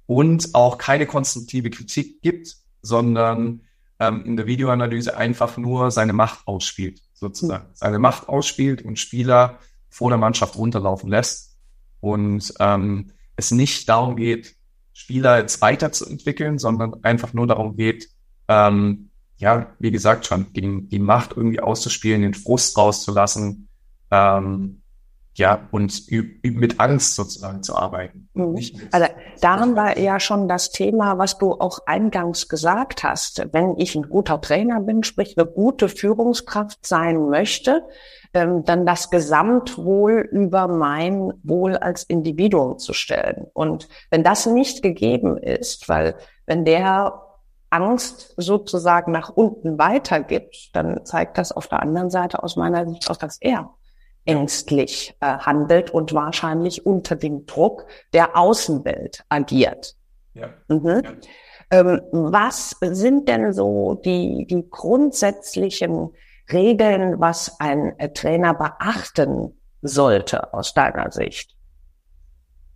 und 0.06 0.54
auch 0.54 0.78
keine 0.78 1.06
konstruktive 1.06 1.68
Kritik 1.70 2.22
gibt, 2.22 2.54
sondern 2.82 3.62
ähm, 3.98 4.24
in 4.26 4.36
der 4.36 4.46
Videoanalyse 4.46 5.16
einfach 5.16 5.56
nur 5.56 5.90
seine 5.90 6.12
Macht 6.12 6.46
ausspielt, 6.46 7.02
sozusagen. 7.14 7.66
Seine 7.74 7.98
Macht 7.98 8.28
ausspielt 8.28 8.82
und 8.82 8.96
Spieler 8.96 9.58
vor 9.88 10.10
der 10.10 10.18
Mannschaft 10.18 10.54
runterlaufen 10.54 11.10
lässt 11.10 11.56
und 11.98 12.54
ähm, 12.60 13.10
es 13.36 13.50
nicht 13.50 13.88
darum 13.88 14.16
geht, 14.16 14.56
Spieler 14.92 15.38
jetzt 15.38 15.60
weiterzuentwickeln, 15.60 16.58
sondern 16.58 17.04
einfach 17.04 17.32
nur 17.34 17.46
darum 17.46 17.76
geht, 17.76 18.08
ähm, 18.48 19.10
ja, 19.38 19.74
wie 19.78 19.90
gesagt 19.90 20.26
schon, 20.26 20.52
die, 20.54 20.88
die 20.88 20.98
Macht 20.98 21.36
irgendwie 21.36 21.60
auszuspielen, 21.60 22.22
den 22.22 22.34
Frust 22.34 22.76
rauszulassen, 22.78 23.68
ähm, 24.10 24.80
ja, 25.36 25.68
und 25.70 26.10
mit 26.42 26.80
Angst 26.80 27.14
sozusagen 27.14 27.62
zu 27.62 27.76
arbeiten. 27.76 28.28
Mhm. 28.32 28.58
Also 28.90 29.06
daran 29.42 29.76
war 29.76 29.98
ja 29.98 30.18
schon 30.18 30.48
das 30.48 30.70
Thema, 30.70 31.18
was 31.18 31.36
du 31.36 31.52
auch 31.52 31.80
eingangs 31.86 32.48
gesagt 32.48 33.04
hast. 33.04 33.46
Wenn 33.52 33.76
ich 33.76 33.94
ein 33.94 34.08
guter 34.08 34.40
Trainer 34.40 34.80
bin, 34.80 35.02
sprich 35.02 35.36
eine 35.36 35.46
gute 35.46 35.90
Führungskraft 35.90 36.86
sein 36.86 37.28
möchte, 37.28 37.84
ähm, 38.32 38.64
dann 38.64 38.86
das 38.86 39.10
Gesamtwohl 39.10 40.26
über 40.32 40.68
mein 40.68 41.34
Wohl 41.42 41.76
als 41.76 42.04
Individuum 42.04 42.78
zu 42.78 42.94
stellen. 42.94 43.46
Und 43.52 43.88
wenn 44.10 44.24
das 44.24 44.46
nicht 44.46 44.82
gegeben 44.82 45.36
ist, 45.36 45.86
weil 45.90 46.16
wenn 46.46 46.64
der 46.64 47.22
Angst 47.68 48.32
sozusagen 48.38 49.12
nach 49.12 49.28
unten 49.28 49.78
weitergibt, 49.78 50.70
dann 50.72 51.04
zeigt 51.04 51.36
das 51.36 51.52
auf 51.52 51.66
der 51.68 51.82
anderen 51.82 52.08
Seite 52.08 52.42
aus 52.42 52.56
meiner 52.56 52.88
Sicht 52.88 53.10
auch, 53.10 53.16
dass 53.16 53.36
er 53.40 53.75
ängstlich 54.26 55.16
äh, 55.20 55.38
handelt 55.38 55.90
und 55.90 56.12
wahrscheinlich 56.12 56.84
unter 56.84 57.16
dem 57.16 57.46
Druck 57.46 57.86
der 58.12 58.36
Außenwelt 58.36 59.24
agiert. 59.28 59.96
ja. 60.34 60.48
Mhm. 60.68 61.02
Ja. 61.04 61.12
Ähm, 61.70 62.00
was 62.12 62.76
sind 62.80 63.28
denn 63.28 63.52
so 63.52 64.00
die, 64.04 64.46
die 64.48 64.64
grundsätzlichen 64.70 66.10
Regeln, 66.52 67.18
was 67.18 67.58
ein 67.58 67.98
äh, 67.98 68.12
Trainer 68.12 68.54
beachten 68.54 69.58
sollte 69.82 70.52
aus 70.54 70.74
deiner 70.74 71.10
Sicht? 71.10 71.56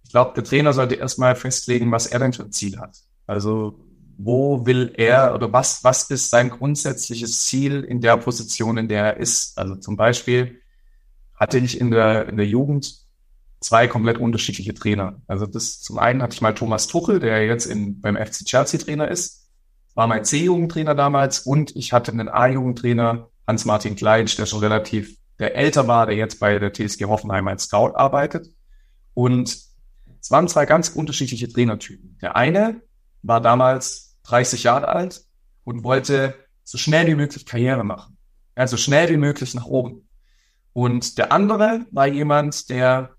Ich 0.05 0.11
glaube, 0.11 0.33
der 0.35 0.43
Trainer 0.43 0.73
sollte 0.73 0.97
erstmal 0.97 1.37
festlegen, 1.37 1.93
was 1.93 2.09
er 2.09 2.19
denn 2.19 2.33
für 2.33 2.43
ein 2.43 2.53
Ziel 2.53 2.81
hat. 2.81 2.97
Also 3.29 3.79
wo 4.19 4.67
will 4.67 4.93
er 4.97 5.35
oder 5.35 5.53
was, 5.53 5.83
was 5.85 6.11
ist 6.11 6.31
sein 6.31 6.51
grundsätzliches 6.51 7.45
Ziel 7.45 7.85
in 7.85 8.01
der 8.01 8.17
Position, 8.17 8.77
in 8.77 8.89
der 8.89 9.05
er 9.05 9.17
ist. 9.17 9.57
Also 9.57 9.77
zum 9.77 9.97
Beispiel 9.97 10.60
hatte 11.41 11.59
ich 11.59 11.81
in 11.81 11.91
der, 11.91 12.29
in 12.29 12.37
der 12.37 12.47
Jugend 12.47 12.95
zwei 13.61 13.89
komplett 13.89 14.19
unterschiedliche 14.19 14.75
Trainer. 14.75 15.21
Also 15.27 15.47
das 15.47 15.81
zum 15.81 15.99
einen 15.99 16.23
hatte 16.23 16.35
ich 16.35 16.43
mal 16.43 16.55
Thomas 16.55 16.87
Tuchel, 16.87 17.19
der 17.19 17.47
jetzt 17.47 17.67
in, 17.67 18.01
beim 18.01 18.17
FC 18.17 18.45
Chelsea 18.45 18.79
Trainer 18.79 19.09
ist, 19.09 19.49
war 19.95 20.07
mein 20.07 20.25
C-Jugendtrainer 20.25 20.95
damals 20.95 21.41
und 21.41 21.75
ich 21.75 21.93
hatte 21.93 22.13
einen 22.13 22.29
A-Jugendtrainer, 22.29 23.29
Hans-Martin 23.47 23.97
Kleitsch, 23.97 24.39
der 24.39 24.47
schon 24.47 24.61
relativ, 24.61 25.17
der 25.39 25.57
älter 25.57 25.89
war, 25.89 26.07
der 26.07 26.17
jetzt 26.17 26.39
bei 26.39 26.59
der 26.59 26.73
TSG 26.73 27.07
Hoffenheim 27.07 27.49
als 27.49 27.65
Scout 27.65 27.97
arbeitet. 27.97 28.47
Und 29.15 29.49
es 30.21 30.31
waren 30.31 30.47
zwei 30.49 30.67
ganz 30.67 30.91
unterschiedliche 30.91 31.49
Trainertypen. 31.53 32.19
Der 32.23 32.37
eine 32.37 32.83
war 33.23 33.41
damals 33.41 34.19
30 34.25 34.63
Jahre 34.63 34.89
alt 34.89 35.23
und 35.65 35.83
wollte 35.85 36.35
so 36.65 36.79
schnell 36.79 37.07
wie 37.07 37.15
möglich 37.15 37.47
Karriere 37.47 37.85
machen. 37.85 38.17
Also 38.55 38.77
schnell 38.77 39.09
wie 39.09 39.17
möglich 39.17 39.55
nach 39.55 39.67
oben. 39.67 40.09
Und 40.73 41.19
der 41.19 41.33
andere 41.33 41.87
war 41.91 42.07
jemand, 42.07 42.71
der 42.71 43.17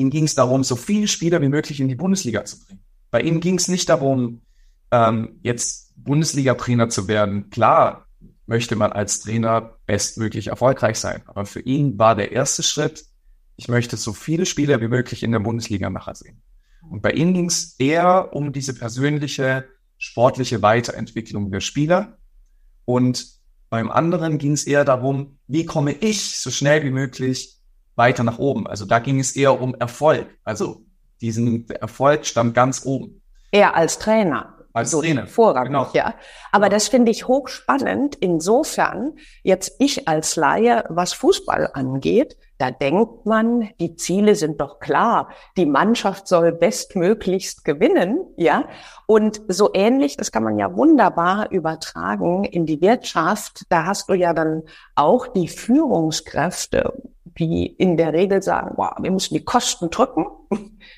Ihm 0.00 0.08
ging 0.08 0.24
es 0.24 0.34
darum, 0.34 0.64
so 0.64 0.76
viele 0.76 1.06
Spieler 1.08 1.42
wie 1.42 1.50
möglich 1.50 1.78
in 1.78 1.88
die 1.88 1.94
Bundesliga 1.94 2.42
zu 2.46 2.58
bringen. 2.58 2.82
Bei 3.10 3.20
ihm 3.20 3.40
ging 3.40 3.58
es 3.58 3.68
nicht 3.68 3.86
darum, 3.90 4.40
ähm, 4.90 5.38
jetzt 5.42 5.92
Bundesliga-Trainer 5.94 6.88
zu 6.88 7.06
werden. 7.06 7.50
Klar 7.50 8.06
möchte 8.46 8.76
man 8.76 8.92
als 8.92 9.20
Trainer 9.20 9.76
bestmöglich 9.84 10.46
erfolgreich 10.46 10.98
sein, 10.98 11.20
aber 11.26 11.44
für 11.44 11.60
ihn 11.60 11.98
war 11.98 12.16
der 12.16 12.32
erste 12.32 12.62
Schritt, 12.62 13.04
ich 13.56 13.68
möchte 13.68 13.98
so 13.98 14.14
viele 14.14 14.46
Spieler 14.46 14.80
wie 14.80 14.88
möglich 14.88 15.22
in 15.22 15.32
der 15.32 15.40
Bundesliga 15.40 15.90
nachher 15.90 16.14
sehen. 16.14 16.40
Und 16.80 17.02
bei 17.02 17.10
ihm 17.10 17.34
ging 17.34 17.48
es 17.48 17.78
eher 17.78 18.30
um 18.32 18.54
diese 18.54 18.72
persönliche, 18.72 19.66
sportliche 19.98 20.62
Weiterentwicklung 20.62 21.50
der 21.50 21.60
Spieler. 21.60 22.16
Und 22.86 23.26
beim 23.70 23.90
anderen 23.90 24.38
ging 24.38 24.52
es 24.52 24.66
eher 24.66 24.84
darum, 24.84 25.38
wie 25.46 25.64
komme 25.64 25.92
ich 25.92 26.38
so 26.38 26.50
schnell 26.50 26.82
wie 26.82 26.90
möglich 26.90 27.56
weiter 27.94 28.24
nach 28.24 28.38
oben. 28.38 28.66
Also 28.66 28.84
da 28.84 28.98
ging 28.98 29.20
es 29.20 29.36
eher 29.36 29.60
um 29.60 29.74
Erfolg. 29.76 30.26
Also 30.44 30.82
diesen 31.20 31.68
Erfolg 31.70 32.26
stand 32.26 32.54
ganz 32.54 32.84
oben. 32.84 33.22
Er 33.52 33.76
als 33.76 33.98
Trainer. 33.98 34.56
Als 34.72 34.90
so 34.90 35.00
Trainer. 35.00 35.26
Vorrangig, 35.26 35.68
genau. 35.68 35.90
ja. 35.92 36.14
Aber 36.52 36.68
das 36.68 36.88
finde 36.88 37.10
ich 37.10 37.28
hochspannend. 37.28 38.16
Insofern, 38.16 39.14
jetzt 39.42 39.76
ich 39.78 40.08
als 40.08 40.36
Laie, 40.36 40.84
was 40.88 41.12
Fußball 41.12 41.70
angeht, 41.74 42.36
da 42.60 42.70
denkt 42.70 43.24
man, 43.24 43.70
die 43.80 43.96
Ziele 43.96 44.34
sind 44.34 44.60
doch 44.60 44.80
klar. 44.80 45.30
Die 45.56 45.64
Mannschaft 45.64 46.28
soll 46.28 46.52
bestmöglichst 46.52 47.64
gewinnen, 47.64 48.20
ja. 48.36 48.68
Und 49.06 49.40
so 49.48 49.70
ähnlich, 49.72 50.18
das 50.18 50.30
kann 50.30 50.44
man 50.44 50.58
ja 50.58 50.76
wunderbar 50.76 51.50
übertragen 51.50 52.44
in 52.44 52.66
die 52.66 52.82
Wirtschaft. 52.82 53.64
Da 53.70 53.86
hast 53.86 54.10
du 54.10 54.14
ja 54.14 54.34
dann 54.34 54.64
auch 54.94 55.26
die 55.26 55.48
Führungskräfte 55.48 56.92
die 57.38 57.66
in 57.66 57.96
der 57.96 58.12
Regel 58.12 58.42
sagen, 58.42 58.72
wow, 58.76 58.92
wir 59.00 59.10
müssen 59.10 59.34
die 59.34 59.44
Kosten 59.44 59.90
drücken, 59.90 60.26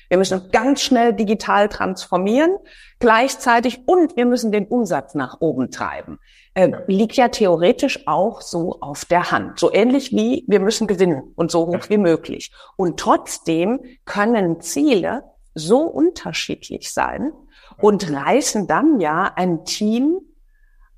wir 0.09 0.17
müssen 0.17 0.49
ganz 0.51 0.81
schnell 0.81 1.13
digital 1.13 1.69
transformieren, 1.69 2.57
gleichzeitig 2.99 3.87
und 3.87 4.17
wir 4.17 4.25
müssen 4.25 4.51
den 4.51 4.65
Umsatz 4.65 5.15
nach 5.15 5.37
oben 5.39 5.71
treiben. 5.71 6.19
Äh, 6.55 6.71
liegt 6.87 7.15
ja 7.15 7.29
theoretisch 7.29 8.07
auch 8.07 8.41
so 8.41 8.77
auf 8.79 9.05
der 9.05 9.31
Hand. 9.31 9.59
So 9.59 9.73
ähnlich 9.73 10.11
wie 10.11 10.45
wir 10.47 10.59
müssen 10.59 10.85
gewinnen 10.85 11.33
und 11.35 11.49
so 11.49 11.65
hoch 11.65 11.89
wie 11.89 11.97
möglich. 11.97 12.51
Und 12.75 12.99
trotzdem 12.99 13.79
können 14.05 14.61
Ziele 14.61 15.23
so 15.55 15.81
unterschiedlich 15.81 16.93
sein 16.93 17.31
und 17.79 18.11
reißen 18.11 18.67
dann 18.67 18.99
ja 18.99 19.31
ein 19.35 19.65
Team 19.65 20.19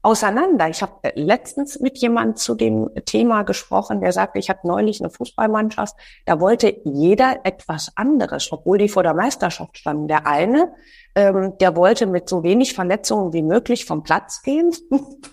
auseinander. 0.05 0.69
Ich 0.69 0.81
habe 0.81 0.93
äh, 1.01 1.19
letztens 1.19 1.79
mit 1.79 1.97
jemand 1.97 2.37
zu 2.37 2.53
dem 2.53 2.89
Thema 3.05 3.41
gesprochen, 3.41 4.01
der 4.01 4.11
sagte, 4.11 4.39
ich 4.39 4.49
hatte 4.49 4.67
neulich 4.67 5.01
eine 5.01 5.09
Fußballmannschaft, 5.09 5.95
da 6.25 6.39
wollte 6.39 6.81
jeder 6.85 7.39
etwas 7.43 7.91
anderes, 7.95 8.51
obwohl 8.51 8.77
die 8.77 8.89
vor 8.89 9.03
der 9.03 9.15
Meisterschaft 9.15 9.77
standen. 9.77 10.07
Der 10.07 10.27
eine 10.27 10.73
ähm, 11.15 11.57
der 11.59 11.77
wollte 11.77 12.05
mit 12.05 12.27
so 12.27 12.43
wenig 12.43 12.73
Verletzungen 12.73 13.31
wie 13.31 13.41
möglich 13.41 13.85
vom 13.85 14.03
Platz 14.03 14.41
gehen. 14.41 14.71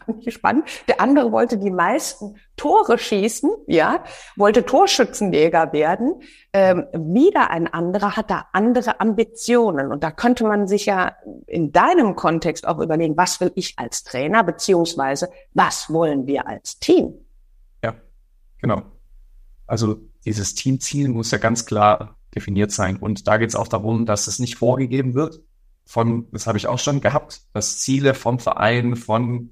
Fand 0.07 0.27
ich 0.27 0.33
spannend. 0.33 0.65
Der 0.87 1.01
andere 1.01 1.33
wollte 1.33 1.59
die 1.59 1.73
meisten 1.73 2.37
Tore 2.63 2.97
schießen, 2.97 3.51
ja, 3.67 4.05
wollte 4.37 4.65
Torschützenjäger 4.65 5.73
werden. 5.73 6.23
Ähm, 6.53 6.87
wieder 6.93 7.51
ein 7.51 7.67
anderer 7.67 8.15
hat 8.15 8.31
da 8.31 8.47
andere 8.53 9.01
Ambitionen. 9.01 9.91
Und 9.91 10.05
da 10.05 10.13
könnte 10.13 10.45
man 10.45 10.69
sich 10.69 10.87
ja 10.87 11.17
in 11.49 11.73
deinem 11.73 12.15
Kontext 12.15 12.65
auch 12.65 12.79
überlegen, 12.79 13.17
was 13.17 13.41
will 13.41 13.51
ich 13.57 13.81
als 13.81 14.05
Trainer, 14.05 14.45
beziehungsweise 14.45 15.29
was 15.55 15.93
wollen 15.93 16.29
wir 16.29 16.47
als 16.47 16.79
Team? 16.79 17.15
Ja, 17.83 17.97
genau. 18.61 18.83
Also 19.67 19.97
dieses 20.25 20.55
Teamziel 20.55 21.09
muss 21.09 21.33
ja 21.33 21.39
ganz 21.39 21.67
klar 21.67 22.17
definiert 22.33 22.71
sein. 22.71 22.97
Und 22.97 23.27
da 23.27 23.39
geht 23.39 23.49
es 23.49 23.57
auch 23.57 23.67
darum, 23.67 24.07
dass 24.07 24.29
es 24.29 24.39
nicht 24.39 24.55
vorgegeben 24.55 25.15
wird, 25.15 25.41
von, 25.85 26.29
das 26.31 26.47
habe 26.47 26.59
ich 26.59 26.69
auch 26.69 26.79
schon 26.79 27.01
gehabt, 27.01 27.43
dass 27.55 27.81
Ziele 27.81 28.15
vom 28.15 28.39
Verein, 28.39 28.95
von 28.95 29.51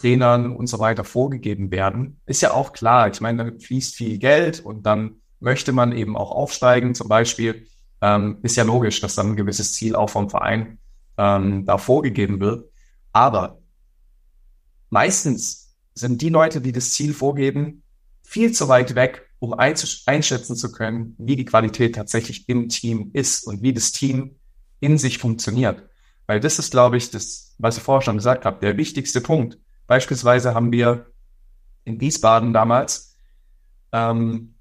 Trainern 0.00 0.56
und 0.56 0.66
so 0.66 0.78
weiter 0.78 1.04
vorgegeben 1.04 1.70
werden, 1.70 2.20
ist 2.26 2.40
ja 2.40 2.52
auch 2.52 2.72
klar. 2.72 3.10
Ich 3.10 3.20
meine, 3.20 3.44
da 3.44 3.58
fließt 3.58 3.94
viel 3.94 4.18
Geld 4.18 4.60
und 4.60 4.84
dann 4.84 5.16
möchte 5.40 5.72
man 5.72 5.92
eben 5.92 6.16
auch 6.16 6.30
aufsteigen, 6.30 6.94
zum 6.94 7.08
Beispiel. 7.08 7.66
Ähm, 8.02 8.38
ist 8.42 8.56
ja 8.56 8.64
logisch, 8.64 9.00
dass 9.00 9.14
dann 9.14 9.30
ein 9.32 9.36
gewisses 9.36 9.72
Ziel 9.72 9.94
auch 9.94 10.08
vom 10.08 10.30
Verein 10.30 10.78
ähm, 11.18 11.66
da 11.66 11.76
vorgegeben 11.76 12.40
wird. 12.40 12.70
Aber 13.12 13.58
meistens 14.88 15.74
sind 15.94 16.22
die 16.22 16.30
Leute, 16.30 16.60
die 16.60 16.72
das 16.72 16.92
Ziel 16.92 17.12
vorgeben, 17.12 17.82
viel 18.22 18.52
zu 18.52 18.68
weit 18.68 18.94
weg, 18.94 19.28
um 19.38 19.54
einschätzen 19.54 20.56
zu 20.56 20.72
können, 20.72 21.14
wie 21.18 21.36
die 21.36 21.44
Qualität 21.44 21.94
tatsächlich 21.94 22.48
im 22.48 22.68
Team 22.68 23.10
ist 23.12 23.46
und 23.46 23.62
wie 23.62 23.72
das 23.72 23.92
Team 23.92 24.36
in 24.80 24.98
sich 24.98 25.18
funktioniert. 25.18 25.82
Weil 26.26 26.40
das 26.40 26.58
ist, 26.58 26.70
glaube 26.70 26.96
ich, 26.96 27.10
das, 27.10 27.54
was 27.58 27.76
ich 27.76 27.82
vorher 27.82 28.02
schon 28.02 28.16
gesagt 28.16 28.44
habe, 28.44 28.60
der 28.60 28.76
wichtigste 28.76 29.20
Punkt. 29.20 29.58
Beispielsweise 29.90 30.54
haben 30.54 30.70
wir 30.70 31.06
in 31.82 32.00
Wiesbaden 32.00 32.52
damals 32.52 33.16
ähm, 33.90 34.54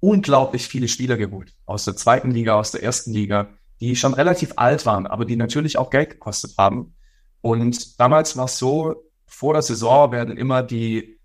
unglaublich 0.00 0.68
viele 0.68 0.88
Spieler 0.88 1.18
geholt. 1.18 1.52
Aus 1.66 1.84
der 1.84 1.96
zweiten 1.96 2.30
Liga, 2.30 2.54
aus 2.54 2.70
der 2.70 2.82
ersten 2.82 3.12
Liga, 3.12 3.50
die 3.80 3.94
schon 3.94 4.14
relativ 4.14 4.54
alt 4.56 4.86
waren, 4.86 5.06
aber 5.06 5.26
die 5.26 5.36
natürlich 5.36 5.76
auch 5.76 5.90
Geld 5.90 6.08
gekostet 6.08 6.54
haben. 6.56 6.94
Und 7.42 8.00
damals 8.00 8.38
war 8.38 8.46
es 8.46 8.56
so, 8.56 9.04
vor 9.26 9.52
der 9.52 9.60
Saison 9.60 10.12
werden 10.12 10.38
immer 10.38 10.62
die 10.62 11.20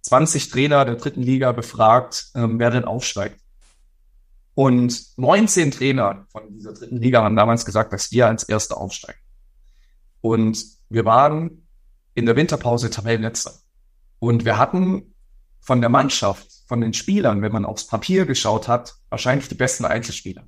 20 0.00 0.48
Trainer 0.48 0.86
der 0.86 0.94
dritten 0.94 1.22
Liga 1.22 1.52
befragt, 1.52 2.30
ähm, 2.34 2.58
wer 2.58 2.70
denn 2.70 2.86
aufsteigt. 2.86 3.38
Und 4.54 5.18
19 5.18 5.72
Trainer 5.72 6.24
von 6.30 6.50
dieser 6.54 6.72
dritten 6.72 6.96
Liga 6.96 7.22
haben 7.22 7.36
damals 7.36 7.66
gesagt, 7.66 7.92
dass 7.92 8.10
wir 8.12 8.28
als 8.28 8.44
Erster 8.44 8.78
aufsteigen. 8.78 9.20
Und 10.22 10.64
wir 10.88 11.04
waren 11.04 11.63
in 12.14 12.26
der 12.26 12.36
Winterpause 12.36 12.90
Tabellenletzter. 12.90 13.52
Und 14.18 14.44
wir 14.44 14.58
hatten 14.58 15.14
von 15.60 15.80
der 15.80 15.90
Mannschaft, 15.90 16.46
von 16.66 16.80
den 16.80 16.94
Spielern, 16.94 17.42
wenn 17.42 17.52
man 17.52 17.64
aufs 17.64 17.86
Papier 17.86 18.26
geschaut 18.26 18.68
hat, 18.68 18.94
wahrscheinlich 19.08 19.48
die 19.48 19.54
besten 19.54 19.84
Einzelspieler. 19.84 20.44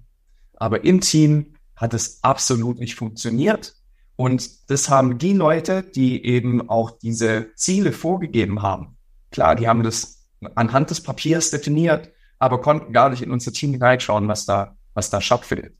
Aber 0.56 0.84
im 0.84 1.00
Team 1.00 1.54
hat 1.74 1.94
es 1.94 2.22
absolut 2.22 2.78
nicht 2.78 2.94
funktioniert. 2.94 3.74
Und 4.16 4.70
das 4.70 4.88
haben 4.88 5.18
die 5.18 5.34
Leute, 5.34 5.82
die 5.82 6.24
eben 6.24 6.68
auch 6.70 6.90
diese 6.90 7.54
Ziele 7.54 7.92
vorgegeben 7.92 8.62
haben. 8.62 8.96
Klar, 9.30 9.56
die 9.56 9.68
haben 9.68 9.82
das 9.82 10.26
anhand 10.54 10.90
des 10.90 11.02
Papiers 11.02 11.50
definiert, 11.50 12.10
aber 12.38 12.60
konnten 12.60 12.92
gar 12.92 13.10
nicht 13.10 13.22
in 13.22 13.30
unser 13.30 13.52
Team 13.52 13.72
hineinschauen, 13.72 14.28
was 14.28 14.46
da, 14.46 14.76
was 14.94 15.10
da 15.10 15.20
stattfindet. 15.20 15.76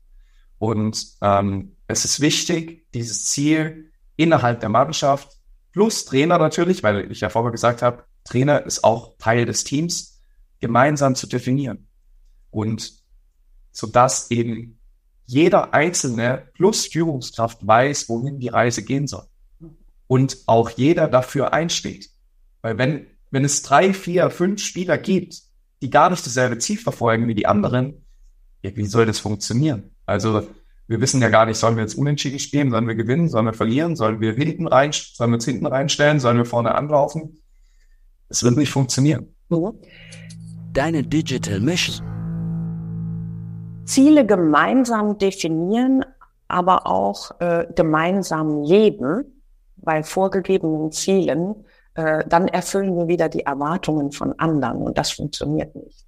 Und 0.59 1.13
ähm, 1.21 1.75
es 1.87 2.05
ist 2.05 2.19
wichtig, 2.19 2.85
dieses 2.93 3.25
Ziel 3.25 3.91
innerhalb 4.15 4.59
der 4.59 4.69
Mannschaft 4.69 5.36
plus 5.77 6.05
Trainer 6.05 6.39
natürlich, 6.39 6.81
weil 6.81 7.11
ich 7.11 7.19
ja 7.19 7.29
vorher 7.29 7.51
gesagt 7.51 7.83
habe, 7.83 8.03
Trainer 8.23 8.65
ist 8.65 8.83
auch 8.83 9.15
Teil 9.19 9.45
des 9.45 9.63
Teams, 9.63 10.19
gemeinsam 10.59 11.13
zu 11.13 11.27
definieren. 11.27 11.87
Und 12.49 12.93
so 13.71 13.85
dass 13.85 14.31
eben 14.31 14.79
jeder 15.27 15.75
Einzelne 15.75 16.49
plus 16.55 16.87
Führungskraft 16.87 17.67
weiß, 17.67 18.09
wohin 18.09 18.39
die 18.39 18.47
Reise 18.47 18.83
gehen 18.83 19.05
soll. 19.05 19.25
Und 20.07 20.37
auch 20.47 20.71
jeder 20.71 21.07
dafür 21.07 21.53
einsteht. 21.53 22.09
Weil 22.63 22.79
wenn, 22.79 23.05
wenn 23.29 23.45
es 23.45 23.61
drei, 23.61 23.93
vier, 23.93 24.31
fünf 24.31 24.63
Spieler 24.63 24.97
gibt, 24.97 25.43
die 25.83 25.91
gar 25.91 26.09
nicht 26.09 26.25
dasselbe 26.25 26.57
Ziel 26.57 26.79
verfolgen 26.79 27.27
wie 27.27 27.35
die 27.35 27.45
anderen, 27.45 28.03
ja, 28.63 28.75
wie 28.75 28.87
soll 28.87 29.05
das 29.05 29.19
funktionieren? 29.19 29.91
Also 30.07 30.47
wir 30.87 31.01
wissen 31.01 31.21
ja 31.21 31.29
gar 31.29 31.45
nicht, 31.45 31.57
sollen 31.57 31.75
wir 31.75 31.83
jetzt 31.83 31.95
unentschieden 31.95 32.39
spielen, 32.39 32.71
sollen 32.71 32.87
wir 32.87 32.95
gewinnen, 32.95 33.27
sollen 33.27 33.45
wir 33.45 33.53
verlieren, 33.53 33.95
sollen 33.95 34.21
wir 34.21 34.33
hinten 34.33 34.67
rein, 34.67 34.91
sollen 34.93 35.31
wir 35.31 35.35
uns 35.35 35.45
hinten 35.45 35.65
reinstellen, 35.65 36.19
sollen 36.19 36.37
wir 36.37 36.45
vorne 36.45 36.73
anlaufen? 36.75 37.41
Es 38.29 38.43
wird 38.43 38.57
nicht 38.57 38.71
funktionieren. 38.71 39.35
Deine 40.73 41.03
Digital 41.03 41.59
Mission. 41.59 42.05
Ziele 43.85 44.25
gemeinsam 44.25 45.17
definieren, 45.17 46.05
aber 46.47 46.87
auch 46.87 47.39
äh, 47.39 47.65
gemeinsam 47.75 48.63
leben 48.63 49.43
bei 49.77 50.03
vorgegebenen 50.03 50.91
Zielen, 50.91 51.65
äh, 51.95 52.23
dann 52.27 52.47
erfüllen 52.47 52.95
wir 52.95 53.07
wieder 53.07 53.29
die 53.29 53.41
Erwartungen 53.41 54.11
von 54.11 54.37
anderen 54.39 54.81
und 54.81 54.97
das 54.97 55.11
funktioniert 55.11 55.75
nicht. 55.75 56.06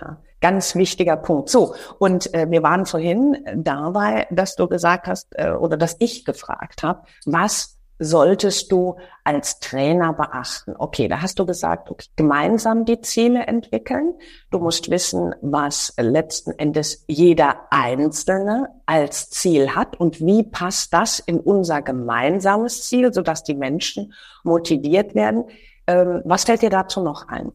Ja, 0.00 0.18
ganz 0.40 0.74
wichtiger 0.74 1.16
Punkt. 1.16 1.48
So, 1.48 1.74
und 1.98 2.32
äh, 2.34 2.50
wir 2.50 2.62
waren 2.62 2.84
vorhin 2.84 3.36
dabei, 3.56 4.26
dass 4.30 4.56
du 4.56 4.66
gesagt 4.66 5.06
hast 5.06 5.28
äh, 5.36 5.52
oder 5.52 5.76
dass 5.76 5.96
ich 6.00 6.24
gefragt 6.24 6.82
habe, 6.82 7.02
was 7.26 7.78
solltest 7.98 8.72
du 8.72 8.96
als 9.22 9.60
Trainer 9.60 10.12
beachten? 10.12 10.74
Okay, 10.76 11.08
da 11.08 11.22
hast 11.22 11.38
du 11.38 11.46
gesagt, 11.46 11.90
okay, 11.90 12.06
gemeinsam 12.16 12.84
die 12.84 13.00
Ziele 13.00 13.46
entwickeln. 13.46 14.14
Du 14.50 14.58
musst 14.58 14.90
wissen, 14.90 15.34
was 15.42 15.94
letzten 15.96 16.52
Endes 16.52 17.04
jeder 17.06 17.66
Einzelne 17.70 18.68
als 18.86 19.30
Ziel 19.30 19.74
hat 19.74 19.98
und 19.98 20.20
wie 20.20 20.42
passt 20.42 20.92
das 20.92 21.20
in 21.20 21.38
unser 21.40 21.82
gemeinsames 21.82 22.82
Ziel, 22.82 23.12
sodass 23.12 23.44
die 23.44 23.54
Menschen 23.54 24.12
motiviert 24.42 25.14
werden. 25.14 25.44
Ähm, 25.86 26.22
was 26.24 26.44
fällt 26.44 26.62
dir 26.62 26.70
dazu 26.70 27.00
noch 27.00 27.28
ein? 27.28 27.52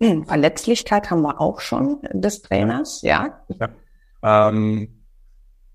Verletzlichkeit 0.26 1.10
haben 1.10 1.22
wir 1.22 1.40
auch 1.40 1.60
schon 1.60 2.00
des 2.12 2.42
Trainers, 2.42 3.02
ja? 3.02 3.42
ja. 3.58 3.68
Ähm 4.22 4.94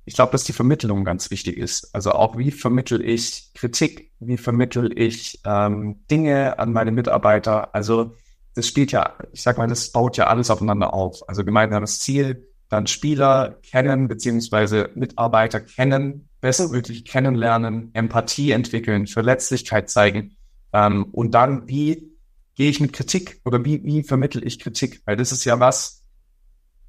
ich 0.05 0.15
glaube, 0.15 0.33
dass 0.33 0.43
die 0.43 0.53
Vermittlung 0.53 1.05
ganz 1.05 1.31
wichtig 1.31 1.57
ist. 1.57 1.95
Also 1.95 2.11
auch 2.11 2.37
wie 2.37 2.51
vermittel 2.51 3.01
ich 3.01 3.51
Kritik, 3.53 4.11
wie 4.19 4.37
vermittel 4.37 4.97
ich 4.99 5.39
ähm, 5.45 6.01
Dinge 6.11 6.59
an 6.59 6.73
meine 6.73 6.91
Mitarbeiter. 6.91 7.73
Also 7.73 8.13
das 8.55 8.67
spielt 8.67 8.91
ja, 8.91 9.13
ich 9.31 9.41
sag 9.41 9.57
mal, 9.57 9.67
das 9.67 9.91
baut 9.91 10.17
ja 10.17 10.27
alles 10.27 10.49
aufeinander 10.51 10.93
auf. 10.93 11.27
Also 11.27 11.45
gemeinsames 11.45 11.99
Ziel, 11.99 12.47
dann 12.69 12.87
Spieler 12.87 13.59
kennen, 13.63 14.07
beziehungsweise 14.07 14.89
Mitarbeiter 14.95 15.61
kennen, 15.61 16.27
bestmöglich 16.41 17.05
kennenlernen, 17.05 17.91
Empathie 17.93 18.51
entwickeln, 18.51 19.07
Verletzlichkeit 19.07 19.89
zeigen. 19.89 20.35
Ähm, 20.73 21.05
und 21.13 21.33
dann, 21.33 21.67
wie 21.67 22.12
gehe 22.55 22.69
ich 22.69 22.79
mit 22.79 22.93
Kritik 22.93 23.41
oder 23.45 23.63
wie, 23.65 23.83
wie 23.83 24.03
vermittel 24.03 24.45
ich 24.45 24.59
Kritik? 24.59 25.01
Weil 25.05 25.17
das 25.17 25.31
ist 25.31 25.45
ja 25.45 25.59
was, 25.59 26.03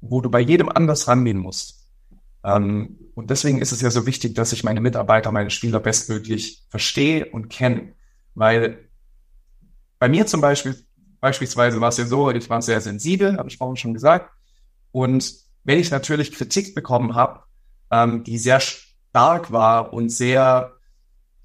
wo 0.01 0.21
du 0.21 0.29
bei 0.29 0.39
jedem 0.39 0.69
anders 0.69 1.07
rangehen 1.07 1.37
musst. 1.37 1.85
Ähm, 2.43 2.97
und 3.15 3.29
deswegen 3.29 3.61
ist 3.61 3.71
es 3.71 3.81
ja 3.81 3.89
so 3.89 4.05
wichtig, 4.05 4.35
dass 4.35 4.53
ich 4.53 4.63
meine 4.63 4.81
Mitarbeiter, 4.81 5.31
meine 5.31 5.49
Spieler 5.49 5.79
bestmöglich 5.79 6.63
verstehe 6.69 7.25
und 7.25 7.49
kenne. 7.49 7.93
Weil 8.35 8.89
bei 9.97 10.09
mir 10.09 10.27
zum 10.27 10.41
Beispiel, 10.41 10.75
beispielsweise 11.19 11.81
war 11.81 11.89
es 11.89 11.97
ja 11.97 12.05
so, 12.05 12.29
ich 12.29 12.49
war 12.49 12.61
sehr 12.61 12.81
sensibel, 12.81 13.37
habe 13.37 13.49
ich 13.49 13.57
vorhin 13.57 13.77
schon 13.77 13.93
gesagt. 13.93 14.31
Und 14.91 15.33
wenn 15.63 15.79
ich 15.79 15.89
natürlich 15.89 16.31
Kritik 16.31 16.75
bekommen 16.75 17.15
habe, 17.15 17.41
ähm, 17.89 18.23
die 18.23 18.37
sehr 18.37 18.59
stark 18.59 19.51
war 19.51 19.93
und 19.93 20.09
sehr, 20.09 20.74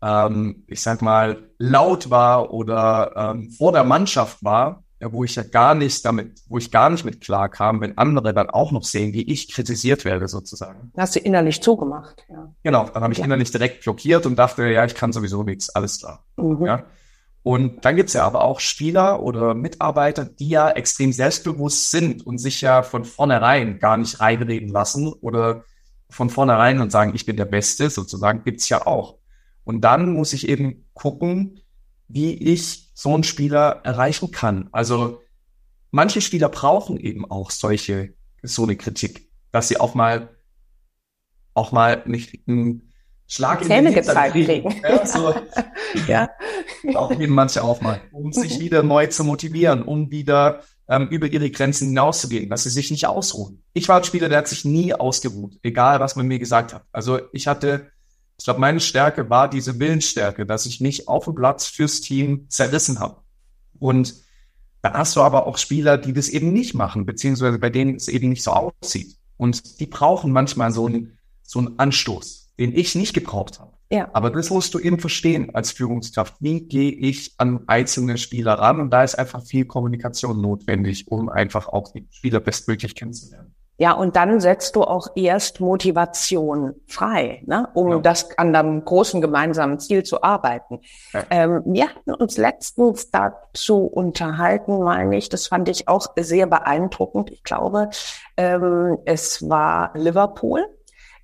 ähm, 0.02 0.64
ich 0.66 0.82
sag 0.82 1.02
mal, 1.02 1.50
laut 1.58 2.10
war 2.10 2.52
oder 2.52 3.12
ähm, 3.16 3.50
vor 3.50 3.72
der 3.72 3.84
Mannschaft 3.84 4.42
war, 4.42 4.82
ja, 5.00 5.12
wo 5.12 5.24
ich 5.24 5.34
ja 5.34 5.42
gar 5.42 5.74
nicht 5.74 6.04
damit, 6.04 6.40
wo 6.48 6.58
ich 6.58 6.70
gar 6.70 6.90
nicht 6.90 7.04
mit 7.04 7.20
klar 7.22 7.48
kam, 7.48 7.80
wenn 7.80 7.96
andere 7.96 8.34
dann 8.34 8.50
auch 8.50 8.70
noch 8.70 8.84
sehen, 8.84 9.14
wie 9.14 9.22
ich 9.22 9.52
kritisiert 9.52 10.04
werde 10.04 10.28
sozusagen. 10.28 10.92
Hast 10.96 11.16
du 11.16 11.20
innerlich 11.20 11.62
zugemacht, 11.62 12.24
ja. 12.28 12.52
Genau, 12.62 12.88
dann 12.92 13.02
habe 13.02 13.12
ich 13.12 13.18
ja. 13.18 13.24
innerlich 13.24 13.50
direkt 13.50 13.82
blockiert 13.82 14.26
und 14.26 14.36
dachte, 14.36 14.66
ja, 14.66 14.84
ich 14.84 14.94
kann 14.94 15.12
sowieso 15.12 15.42
nichts, 15.42 15.70
alles 15.70 16.00
klar. 16.00 16.24
Mhm. 16.36 16.66
Ja. 16.66 16.84
Und 17.42 17.86
dann 17.86 17.96
gibt's 17.96 18.12
ja 18.12 18.26
aber 18.26 18.44
auch 18.44 18.60
Spieler 18.60 19.22
oder 19.22 19.54
Mitarbeiter, 19.54 20.26
die 20.26 20.50
ja 20.50 20.68
extrem 20.70 21.12
selbstbewusst 21.12 21.90
sind 21.90 22.26
und 22.26 22.36
sich 22.36 22.60
ja 22.60 22.82
von 22.82 23.06
vornherein 23.06 23.78
gar 23.78 23.96
nicht 23.96 24.20
reinreden 24.20 24.68
lassen 24.68 25.10
oder 25.10 25.64
von 26.10 26.28
vornherein 26.28 26.80
und 26.80 26.92
sagen, 26.92 27.12
ich 27.14 27.24
bin 27.24 27.36
der 27.36 27.46
Beste, 27.46 27.88
sozusagen, 27.88 28.44
gibt's 28.44 28.68
ja 28.68 28.86
auch. 28.86 29.19
Und 29.64 29.82
dann 29.82 30.12
muss 30.12 30.32
ich 30.32 30.48
eben 30.48 30.88
gucken, 30.94 31.60
wie 32.08 32.34
ich 32.34 32.90
so 32.94 33.14
einen 33.14 33.24
Spieler 33.24 33.80
erreichen 33.84 34.30
kann. 34.30 34.68
Also 34.72 35.20
manche 35.90 36.20
Spieler 36.20 36.48
brauchen 36.48 36.98
eben 36.98 37.30
auch 37.30 37.50
solche, 37.50 38.14
so 38.42 38.64
eine 38.64 38.76
Kritik, 38.76 39.30
dass 39.52 39.68
sie 39.68 39.78
auch 39.78 39.94
mal, 39.94 40.36
auch 41.54 41.72
mal 41.72 42.02
nicht 42.06 42.46
einen 42.48 42.90
Schlag 43.26 43.62
Zähne 43.62 43.78
in 43.78 43.84
den 43.84 43.94
gezeigt 43.94 44.34
kriegen. 44.34 44.74
Ja, 44.82 45.06
so. 45.06 45.34
ja. 46.08 46.28
Auch 46.94 47.12
eben 47.12 47.32
manche 47.32 47.62
auch 47.62 47.80
mal, 47.80 48.00
um 48.10 48.32
sich 48.32 48.58
wieder 48.58 48.82
neu 48.82 49.06
zu 49.06 49.22
motivieren, 49.22 49.82
um 49.82 50.10
wieder 50.10 50.62
ähm, 50.88 51.06
über 51.08 51.28
ihre 51.28 51.48
Grenzen 51.50 51.88
hinauszugehen, 51.88 52.50
dass 52.50 52.64
sie 52.64 52.70
sich 52.70 52.90
nicht 52.90 53.06
ausruhen. 53.06 53.62
Ich 53.72 53.88
war 53.88 53.98
ein 53.98 54.04
Spieler, 54.04 54.28
der 54.28 54.38
hat 54.38 54.48
sich 54.48 54.64
nie 54.64 54.92
ausgeruht, 54.92 55.58
egal 55.62 56.00
was 56.00 56.16
man 56.16 56.26
mir 56.26 56.40
gesagt 56.40 56.74
hat. 56.74 56.84
Also 56.90 57.20
ich 57.32 57.46
hatte 57.46 57.92
ich 58.40 58.44
glaube, 58.44 58.60
meine 58.60 58.80
Stärke 58.80 59.28
war 59.28 59.50
diese 59.50 59.78
Willensstärke, 59.78 60.46
dass 60.46 60.64
ich 60.64 60.80
mich 60.80 61.08
auf 61.08 61.26
dem 61.26 61.34
Platz 61.34 61.66
fürs 61.66 62.00
Team 62.00 62.46
zerrissen 62.48 62.98
habe. 62.98 63.18
Und 63.78 64.14
dann 64.80 64.94
hast 64.94 65.14
du 65.14 65.20
aber 65.20 65.46
auch 65.46 65.58
Spieler, 65.58 65.98
die 65.98 66.14
das 66.14 66.30
eben 66.30 66.50
nicht 66.50 66.72
machen, 66.72 67.04
beziehungsweise 67.04 67.58
bei 67.58 67.68
denen 67.68 67.96
es 67.96 68.08
eben 68.08 68.30
nicht 68.30 68.42
so 68.42 68.52
aussieht. 68.52 69.18
Und 69.36 69.78
die 69.78 69.84
brauchen 69.84 70.32
manchmal 70.32 70.72
so 70.72 70.86
einen, 70.86 71.18
so 71.42 71.58
einen 71.58 71.78
Anstoß, 71.78 72.54
den 72.58 72.74
ich 72.74 72.94
nicht 72.94 73.12
gebraucht 73.12 73.60
habe. 73.60 73.74
Ja. 73.92 74.08
Aber 74.14 74.30
das 74.30 74.48
musst 74.48 74.72
du 74.72 74.78
eben 74.78 74.98
verstehen 74.98 75.54
als 75.54 75.72
Führungskraft. 75.72 76.36
Wie 76.40 76.62
gehe 76.62 76.92
ich 76.92 77.34
an 77.36 77.64
einzelne 77.66 78.16
Spieler 78.16 78.54
ran? 78.54 78.80
Und 78.80 78.88
da 78.88 79.04
ist 79.04 79.16
einfach 79.16 79.44
viel 79.44 79.66
Kommunikation 79.66 80.40
notwendig, 80.40 81.08
um 81.08 81.28
einfach 81.28 81.68
auch 81.68 81.92
die 81.92 82.06
Spieler 82.10 82.40
bestmöglich 82.40 82.94
kennenzulernen. 82.94 83.54
Ja, 83.80 83.92
und 83.92 84.14
dann 84.14 84.40
setzt 84.40 84.76
du 84.76 84.82
auch 84.82 85.08
erst 85.14 85.60
Motivation 85.60 86.74
frei, 86.86 87.42
ne, 87.46 87.66
um 87.72 87.88
ja. 87.88 87.98
das 87.98 88.36
an 88.36 88.54
einem 88.54 88.84
großen 88.84 89.22
gemeinsamen 89.22 89.78
Ziel 89.78 90.02
zu 90.02 90.22
arbeiten. 90.22 90.80
Ja. 91.14 91.24
Ähm, 91.30 91.62
wir 91.64 91.88
hatten 91.88 92.12
uns 92.12 92.36
letztens 92.36 93.10
dazu 93.10 93.86
unterhalten, 93.86 94.82
meine 94.82 95.16
ich, 95.16 95.30
das 95.30 95.46
fand 95.46 95.66
ich 95.70 95.88
auch 95.88 96.08
sehr 96.18 96.46
beeindruckend. 96.46 97.30
Ich 97.30 97.42
glaube, 97.42 97.88
ähm, 98.36 98.98
es 99.06 99.48
war 99.48 99.92
Liverpool, 99.94 100.66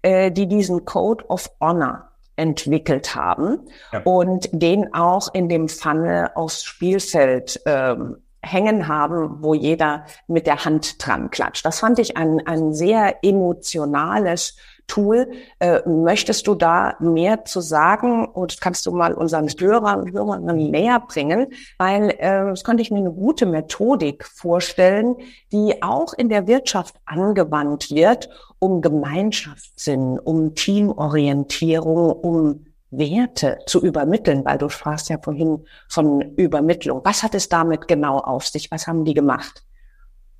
äh, 0.01 0.33
die 0.33 0.49
diesen 0.49 0.87
Code 0.87 1.27
of 1.29 1.51
Honor 1.61 2.09
entwickelt 2.37 3.15
haben 3.15 3.69
ja. 3.93 4.01
und 4.05 4.49
den 4.53 4.95
auch 4.95 5.29
in 5.35 5.51
dem 5.51 5.69
Funnel 5.69 6.31
aufs 6.35 6.65
Spielfeld 6.65 7.61
ähm, 7.67 8.17
hängen 8.47 8.89
haben, 8.89 9.43
wo 9.43 9.55
jeder 9.55 10.07
mit 10.27 10.47
der 10.47 10.65
Hand 10.65 11.05
dran 11.05 11.31
klatscht. 11.31 11.65
Das 11.65 11.81
fand 11.81 11.99
ich 11.99 12.17
ein, 12.17 12.47
ein 12.47 12.73
sehr 12.73 13.25
emotionales 13.25 14.57
Tool. 14.87 15.33
Äh, 15.59 15.81
möchtest 15.89 16.47
du 16.47 16.55
da 16.55 16.95
mehr 17.01 17.45
zu 17.45 17.61
sagen 17.61 18.25
und 18.27 18.61
kannst 18.61 18.87
du 18.87 18.93
mal 18.93 19.15
unseren 19.15 19.49
Hörern 19.49 20.01
und 20.03 20.13
Hörern 20.13 20.45
näher 20.45 21.01
bringen? 21.01 21.49
Weil 21.79 22.11
äh, 22.19 22.47
das 22.47 22.65
könnte 22.65 22.83
ich 22.83 22.91
mir 22.91 22.99
eine 22.99 23.13
gute 23.13 23.47
Methodik 23.47 24.25
vorstellen, 24.25 25.17
die 25.53 25.83
auch 25.83 26.13
in 26.15 26.29
der 26.29 26.47
Wirtschaft 26.47 26.95
angewandt 27.05 27.91
wird, 27.91 28.29
um 28.59 28.81
Gemeinschaftssinn, 28.81 30.19
um 30.19 30.55
Teamorientierung, 30.55 32.13
um 32.13 32.67
Werte 32.91 33.59
zu 33.67 33.83
übermitteln, 33.83 34.45
weil 34.45 34.59
du 34.59 34.69
sprachst 34.69 35.09
ja 35.09 35.19
vorhin 35.23 35.65
von 35.89 36.21
Übermittlung. 36.37 37.01
Was 37.05 37.23
hat 37.23 37.35
es 37.35 37.49
damit 37.49 37.89
genau 37.89 38.19
auf 38.19 38.47
sich? 38.47 38.71
Was 38.71 38.87
haben 38.87 39.05
die 39.05 39.15
gemacht? 39.15 39.65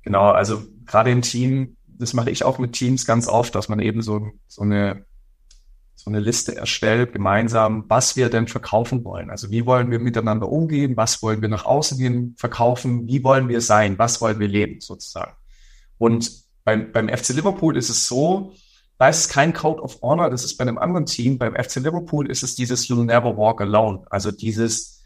Genau, 0.03 0.29
also 0.29 0.63
gerade 0.85 1.11
im 1.11 1.21
Team, 1.21 1.75
das 1.85 2.13
mache 2.13 2.29
ich 2.29 2.43
auch 2.43 2.59
mit 2.59 2.73
Teams 2.73 3.05
ganz 3.05 3.27
oft, 3.27 3.53
dass 3.55 3.67
man 3.67 3.79
eben 3.79 4.01
so, 4.01 4.31
so 4.47 4.61
eine 4.61 5.05
so 6.07 6.11
eine 6.11 6.19
Liste 6.21 6.55
erstellt, 6.55 7.11
gemeinsam, 7.11 7.83
was 7.89 8.15
wir 8.15 8.29
denn 8.29 8.47
verkaufen 8.47 9.03
wollen. 9.03 9.29
Also 9.29 9.49
wie 9.49 9.65
wollen 9.65 9.91
wir 9.91 9.99
miteinander 9.99 10.47
umgehen, 10.47 10.95
was 10.95 11.21
wollen 11.21 11.41
wir 11.41 11.49
nach 11.49 11.65
außen 11.65 11.97
hin 11.97 12.35
verkaufen, 12.37 13.07
wie 13.07 13.23
wollen 13.25 13.49
wir 13.49 13.59
sein, 13.59 13.97
was 13.99 14.21
wollen 14.21 14.39
wir 14.39 14.47
leben 14.47 14.79
sozusagen. 14.79 15.33
Und 15.97 16.31
beim, 16.63 16.91
beim 16.93 17.09
FC 17.09 17.29
Liverpool 17.29 17.75
ist 17.75 17.89
es 17.89 18.07
so, 18.07 18.53
da 18.97 19.09
ist 19.09 19.29
kein 19.29 19.53
Code 19.53 19.81
of 19.81 20.01
Honor, 20.01 20.29
das 20.29 20.43
ist 20.43 20.57
bei 20.57 20.63
einem 20.63 20.77
anderen 20.77 21.05
Team. 21.05 21.37
Beim 21.37 21.55
FC 21.55 21.75
Liverpool 21.75 22.29
ist 22.29 22.43
es 22.43 22.55
dieses 22.55 22.87
You'll 22.87 23.05
never 23.05 23.37
walk 23.37 23.61
alone. 23.61 24.03
Also 24.09 24.31
dieses, 24.31 25.03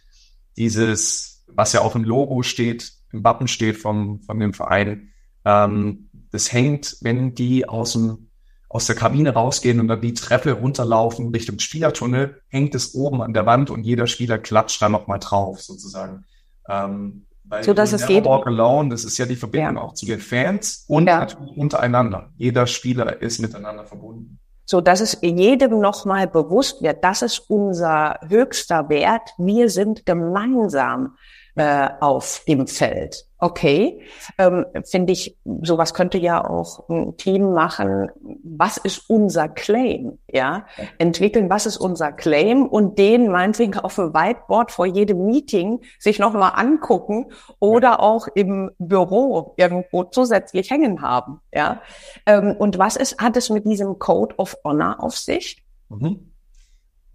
dieses, 0.56 1.43
was 1.47 1.73
ja 1.73 1.82
auch 1.82 1.95
im 1.95 2.06
Logo 2.06 2.41
steht, 2.43 2.93
im 3.12 3.23
Wappen 3.23 3.47
steht 3.47 3.77
vom, 3.77 4.21
von 4.21 4.39
dem 4.39 4.54
Verein. 4.54 5.12
Ähm, 5.43 6.10
das 6.32 6.54
hängt, 6.54 6.97
wenn 7.01 7.36
die 7.36 7.67
aus 7.67 7.93
dem, 7.93 8.30
aus 8.69 8.86
der 8.86 8.95
Kabine 8.95 9.34
rausgehen 9.34 9.82
und 9.82 9.89
dann 9.89 9.99
die 9.99 10.13
Treppe 10.13 10.54
runterlaufen 10.54 11.30
Richtung 11.30 11.60
Spielertunnel, 11.60 12.41
hängt 12.47 12.73
es 12.73 12.95
oben 12.95 13.21
an 13.21 13.34
der 13.34 13.45
Wand 13.45 13.69
und 13.69 13.84
jeder 13.84 14.08
Spieler 14.08 14.38
klatscht 14.38 14.82
da 14.82 14.88
nochmal 14.88 15.19
drauf, 15.19 15.62
sozusagen. 15.62 16.23
Ähm, 16.69 17.25
weil 17.51 17.63
so 17.63 17.73
dass 17.73 17.91
es 17.91 18.07
geht. 18.07 18.25
Walk 18.25 18.47
Alone, 18.47 18.89
das 18.89 19.03
ist 19.03 19.17
ja 19.17 19.25
die 19.25 19.35
Verbindung 19.35 19.75
ja. 19.75 19.81
auch 19.81 19.93
zu 19.93 20.05
den 20.05 20.19
Fans 20.19 20.85
und 20.87 21.07
ja. 21.07 21.19
natürlich 21.19 21.57
untereinander. 21.57 22.29
Jeder 22.37 22.65
Spieler 22.65 23.21
ist 23.21 23.39
miteinander 23.39 23.85
verbunden. 23.85 24.39
So 24.65 24.79
dass 24.79 25.01
es 25.01 25.17
jedem 25.21 25.79
nochmal 25.81 26.27
bewusst 26.27 26.81
wird, 26.81 27.03
das 27.03 27.21
ist 27.21 27.39
unser 27.49 28.17
höchster 28.27 28.87
Wert. 28.87 29.33
Wir 29.37 29.69
sind 29.69 30.05
gemeinsam 30.05 31.17
äh, 31.55 31.89
auf 31.99 32.43
dem 32.47 32.67
Feld. 32.67 33.25
Okay, 33.37 34.01
ähm, 34.37 34.65
finde 34.85 35.13
ich, 35.13 35.35
sowas 35.63 35.95
könnte 35.95 36.19
ja 36.19 36.47
auch 36.47 36.87
ein 36.89 37.17
Team 37.17 37.53
machen. 37.53 38.09
Was 38.43 38.77
ist 38.77 39.09
unser 39.09 39.49
Claim? 39.49 40.19
Ja, 40.31 40.67
entwickeln, 40.99 41.49
was 41.49 41.65
ist 41.65 41.77
unser 41.77 42.11
Claim 42.11 42.67
und 42.67 42.99
den 42.99 43.31
meinetwegen 43.31 43.79
auf 43.79 43.95
dem 43.95 44.13
Whiteboard 44.13 44.71
vor 44.71 44.85
jedem 44.85 45.25
Meeting 45.25 45.81
sich 45.97 46.19
nochmal 46.19 46.51
angucken 46.55 47.31
oder 47.59 47.99
auch 48.01 48.27
im 48.35 48.69
Büro 48.77 49.55
irgendwo 49.57 50.03
zusätzlich 50.03 50.69
hängen 50.69 51.01
haben. 51.01 51.41
Ja, 51.51 51.81
ähm, 52.27 52.55
und 52.57 52.77
was 52.77 52.95
ist, 52.95 53.19
hat 53.19 53.35
es 53.37 53.49
mit 53.49 53.65
diesem 53.65 53.97
Code 53.97 54.35
of 54.37 54.55
Honor 54.63 55.03
auf 55.03 55.17
sich? 55.17 55.63
Mhm. 55.89 56.31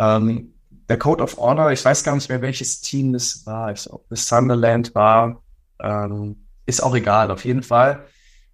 Ähm, 0.01 0.56
der 0.89 0.99
Code 0.99 1.23
of 1.23 1.37
Honor, 1.37 1.73
ich 1.73 1.85
weiß 1.85 2.05
gar 2.05 2.15
nicht 2.15 2.29
mehr, 2.29 2.43
welches 2.43 2.81
Team 2.81 3.15
es 3.15 3.45
war, 3.47 3.75
ob 3.91 4.11
es 4.11 4.29
Sunderland 4.29 4.95
war, 4.95 5.43
ähm, 5.81 6.47
ist 6.65 6.83
auch 6.83 6.95
egal. 6.95 7.31
Auf 7.31 7.45
jeden 7.45 7.63
Fall 7.63 8.07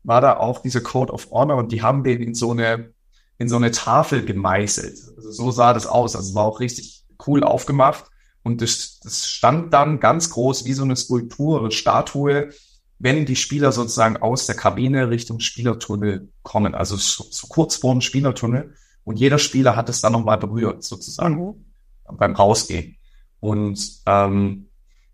war 0.02 0.20
da 0.20 0.36
auch 0.36 0.62
dieser 0.62 0.80
Code 0.80 1.12
of 1.12 1.30
Honor 1.30 1.56
und 1.56 1.72
die 1.72 1.82
haben 1.82 2.04
den 2.04 2.20
in 2.22 2.34
so 2.34 2.50
eine, 2.50 2.92
in 3.38 3.48
so 3.48 3.56
eine 3.56 3.70
Tafel 3.70 4.24
gemeißelt. 4.24 4.98
Also 5.16 5.30
so 5.30 5.50
sah 5.50 5.72
das 5.72 5.86
aus. 5.86 6.16
Also 6.16 6.34
war 6.34 6.44
auch 6.44 6.60
richtig 6.60 7.04
cool 7.26 7.44
aufgemacht. 7.44 8.04
Und 8.42 8.60
das, 8.60 8.98
das 9.00 9.28
stand 9.28 9.72
dann 9.72 10.00
ganz 10.00 10.30
groß 10.30 10.64
wie 10.64 10.72
so 10.72 10.82
eine 10.82 10.96
Skulptur 10.96 11.60
oder 11.60 11.70
Statue, 11.70 12.50
wenn 12.98 13.24
die 13.24 13.36
Spieler 13.36 13.72
sozusagen 13.72 14.16
aus 14.16 14.46
der 14.46 14.56
Kabine 14.56 15.10
Richtung 15.10 15.38
Spielertunnel 15.38 16.28
kommen. 16.42 16.74
Also 16.74 16.96
so, 16.96 17.24
so 17.30 17.46
kurz 17.46 17.76
vor 17.76 17.92
dem 17.92 18.00
Spielertunnel. 18.00 18.74
Und 19.04 19.18
jeder 19.18 19.38
Spieler 19.38 19.76
hat 19.76 19.88
es 19.88 20.00
dann 20.00 20.12
nochmal 20.12 20.38
berührt, 20.38 20.82
sozusagen. 20.82 21.36
Mhm 21.36 21.71
beim 22.10 22.34
Rausgehen. 22.34 22.96
Und 23.40 24.02
ähm, 24.06 24.68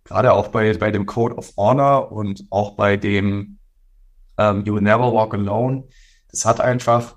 gerade 0.04 0.32
auch 0.32 0.48
bei, 0.48 0.72
bei 0.74 0.90
dem 0.90 1.06
Code 1.06 1.36
of 1.36 1.52
Honor 1.56 2.12
und 2.12 2.46
auch 2.50 2.76
bei 2.76 2.96
dem 2.96 3.58
ähm, 4.38 4.64
You 4.64 4.74
Will 4.74 4.82
Never 4.82 5.12
Walk 5.12 5.34
Alone, 5.34 5.84
das 6.30 6.44
hat 6.44 6.60
einfach, 6.60 7.16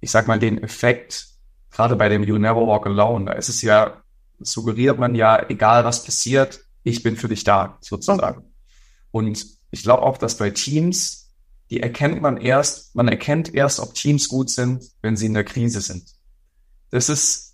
ich 0.00 0.10
sag 0.10 0.26
mal, 0.28 0.38
den 0.38 0.62
Effekt, 0.62 1.28
gerade 1.70 1.96
bei 1.96 2.08
dem 2.08 2.22
You 2.22 2.38
Never 2.38 2.66
Walk 2.66 2.86
Alone, 2.86 3.26
da 3.26 3.32
ist 3.32 3.48
es 3.48 3.62
ja, 3.62 4.02
suggeriert 4.38 4.98
man 4.98 5.14
ja, 5.14 5.48
egal 5.48 5.84
was 5.84 6.04
passiert, 6.04 6.60
ich 6.82 7.02
bin 7.02 7.16
für 7.16 7.28
dich 7.28 7.44
da, 7.44 7.78
sozusagen. 7.80 8.54
Und 9.10 9.44
ich 9.70 9.82
glaube 9.82 10.02
auch, 10.02 10.18
dass 10.18 10.36
bei 10.36 10.50
Teams, 10.50 11.34
die 11.70 11.80
erkennt 11.80 12.22
man 12.22 12.36
erst, 12.36 12.94
man 12.94 13.08
erkennt 13.08 13.52
erst, 13.52 13.80
ob 13.80 13.94
Teams 13.94 14.28
gut 14.28 14.50
sind, 14.50 14.84
wenn 15.02 15.16
sie 15.16 15.26
in 15.26 15.34
der 15.34 15.44
Krise 15.44 15.80
sind. 15.80 16.04
Das 16.90 17.08
ist 17.08 17.45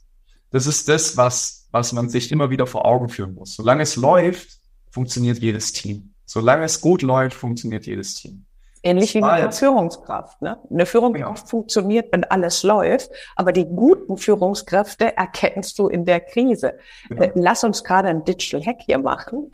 das 0.52 0.66
ist 0.66 0.88
das, 0.88 1.16
was, 1.16 1.66
was 1.72 1.92
man 1.92 2.08
sich 2.08 2.30
immer 2.30 2.50
wieder 2.50 2.66
vor 2.66 2.86
Augen 2.86 3.08
führen 3.08 3.34
muss. 3.34 3.56
Solange 3.56 3.82
es 3.82 3.96
läuft, 3.96 4.60
funktioniert 4.90 5.38
jedes 5.38 5.72
Team. 5.72 6.14
Solange 6.26 6.64
es 6.64 6.80
gut 6.80 7.02
läuft, 7.02 7.36
funktioniert 7.36 7.86
jedes 7.86 8.14
Team. 8.14 8.44
Ähnlich 8.84 9.14
wie 9.14 9.20
mit 9.20 9.30
einer 9.30 9.52
Führungskraft. 9.52 10.42
Ne? 10.42 10.58
Eine 10.68 10.86
Führungskraft 10.86 11.44
ja. 11.44 11.48
funktioniert, 11.48 12.12
wenn 12.12 12.24
alles 12.24 12.64
läuft, 12.64 13.10
aber 13.36 13.52
die 13.52 13.64
guten 13.64 14.16
Führungskräfte 14.16 15.16
erkennst 15.16 15.78
du 15.78 15.86
in 15.88 16.04
der 16.04 16.20
Krise. 16.20 16.74
Ja. 17.08 17.16
Äh, 17.16 17.32
lass 17.34 17.62
uns 17.62 17.84
gerade 17.84 18.08
ein 18.08 18.24
Digital 18.24 18.64
Hack 18.64 18.80
hier 18.84 18.98
machen. 18.98 19.50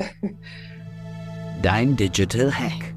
Dein 1.63 1.95
Digital 1.95 2.53
Hack. 2.53 2.95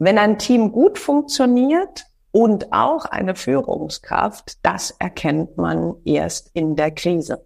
Wenn 0.00 0.18
ein 0.18 0.38
Team 0.38 0.72
gut 0.72 0.98
funktioniert, 0.98 2.06
und 2.32 2.72
auch 2.72 3.04
eine 3.04 3.34
Führungskraft, 3.34 4.58
das 4.64 4.92
erkennt 4.92 5.56
man 5.56 5.94
erst 6.04 6.50
in 6.54 6.76
der 6.76 6.90
Krise. 6.90 7.44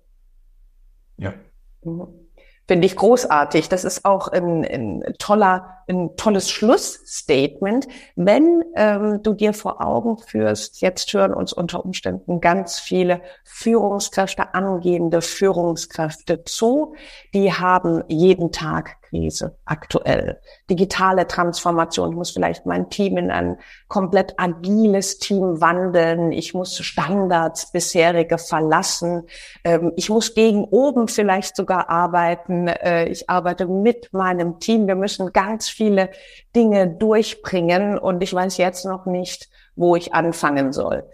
Ja. 1.16 1.34
Mhm. 1.82 2.24
Finde 2.66 2.86
ich 2.86 2.96
großartig. 2.96 3.68
Das 3.68 3.84
ist 3.84 4.06
auch 4.06 4.28
ein, 4.28 4.64
ein 4.64 5.04
toller, 5.18 5.84
ein 5.86 6.16
tolles 6.16 6.50
Schlussstatement. 6.50 7.86
Wenn 8.16 8.64
ähm, 8.74 9.22
du 9.22 9.34
dir 9.34 9.52
vor 9.52 9.84
Augen 9.84 10.16
führst, 10.16 10.80
jetzt 10.80 11.12
hören 11.12 11.34
uns 11.34 11.52
unter 11.52 11.84
Umständen 11.84 12.40
ganz 12.40 12.78
viele 12.78 13.20
Führungskräfte, 13.44 14.54
angehende 14.54 15.20
Führungskräfte 15.20 16.44
zu, 16.44 16.94
die 17.34 17.52
haben 17.52 18.02
jeden 18.08 18.50
Tag 18.50 18.96
Krise 19.14 19.56
aktuell. 19.64 20.40
Digitale 20.68 21.26
Transformation. 21.26 22.10
Ich 22.10 22.16
muss 22.16 22.30
vielleicht 22.32 22.66
mein 22.66 22.90
Team 22.90 23.16
in 23.16 23.30
ein 23.30 23.58
komplett 23.88 24.34
agiles 24.38 25.18
Team 25.18 25.60
wandeln. 25.60 26.32
Ich 26.32 26.52
muss 26.52 26.76
Standards 26.78 27.70
bisherige 27.70 28.38
verlassen. 28.38 29.26
Ähm, 29.62 29.92
ich 29.96 30.10
muss 30.10 30.34
gegen 30.34 30.64
oben 30.64 31.06
vielleicht 31.06 31.54
sogar 31.56 31.88
arbeiten. 31.88 32.66
Äh, 32.66 33.06
ich 33.06 33.30
arbeite 33.30 33.66
mit 33.66 34.12
meinem 34.12 34.58
Team. 34.58 34.88
Wir 34.88 34.96
müssen 34.96 35.32
ganz 35.32 35.68
viele 35.68 36.10
Dinge 36.56 36.88
durchbringen 36.88 37.98
und 37.98 38.22
ich 38.22 38.34
weiß 38.34 38.56
jetzt 38.56 38.84
noch 38.84 39.06
nicht, 39.06 39.48
wo 39.76 39.94
ich 39.94 40.12
anfangen 40.12 40.72
soll. 40.72 41.08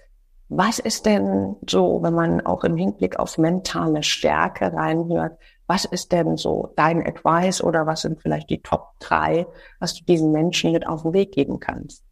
Was 0.53 0.81
ist 0.81 1.07
denn 1.07 1.55
so, 1.69 2.03
wenn 2.03 2.15
man 2.15 2.45
auch 2.45 2.65
im 2.65 2.77
Hinblick 2.77 3.21
auf 3.21 3.39
mentale 3.39 4.03
Stärke 4.03 4.73
reinhört, 4.73 5.39
was 5.71 5.85
ist 5.85 6.11
denn 6.11 6.37
so 6.37 6.73
dein 6.75 7.07
Advice 7.07 7.63
oder 7.63 7.87
was 7.87 8.01
sind 8.01 8.21
vielleicht 8.21 8.51
die 8.51 8.61
Top 8.61 8.89
drei, 8.99 9.47
was 9.79 9.95
du 9.95 10.05
diesen 10.05 10.33
Menschen 10.33 10.73
mit 10.73 10.85
auf 10.85 11.03
den 11.03 11.13
Weg 11.13 11.31
geben 11.31 11.61
kannst? 11.61 12.03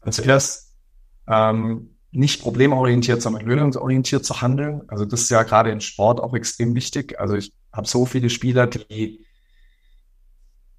Also 0.00 0.22
erst 0.22 0.72
ähm, 1.28 1.90
nicht 2.10 2.40
problemorientiert, 2.40 3.20
sondern 3.20 3.44
lösungsorientiert 3.44 4.24
zu 4.24 4.40
handeln. 4.40 4.80
Also 4.88 5.04
das 5.04 5.20
ist 5.20 5.30
ja 5.30 5.42
gerade 5.42 5.72
im 5.72 5.80
Sport 5.80 6.20
auch 6.20 6.32
extrem 6.32 6.74
wichtig. 6.74 7.20
Also 7.20 7.34
ich 7.34 7.52
habe 7.70 7.86
so 7.86 8.06
viele 8.06 8.30
Spieler, 8.30 8.66
die 8.66 9.26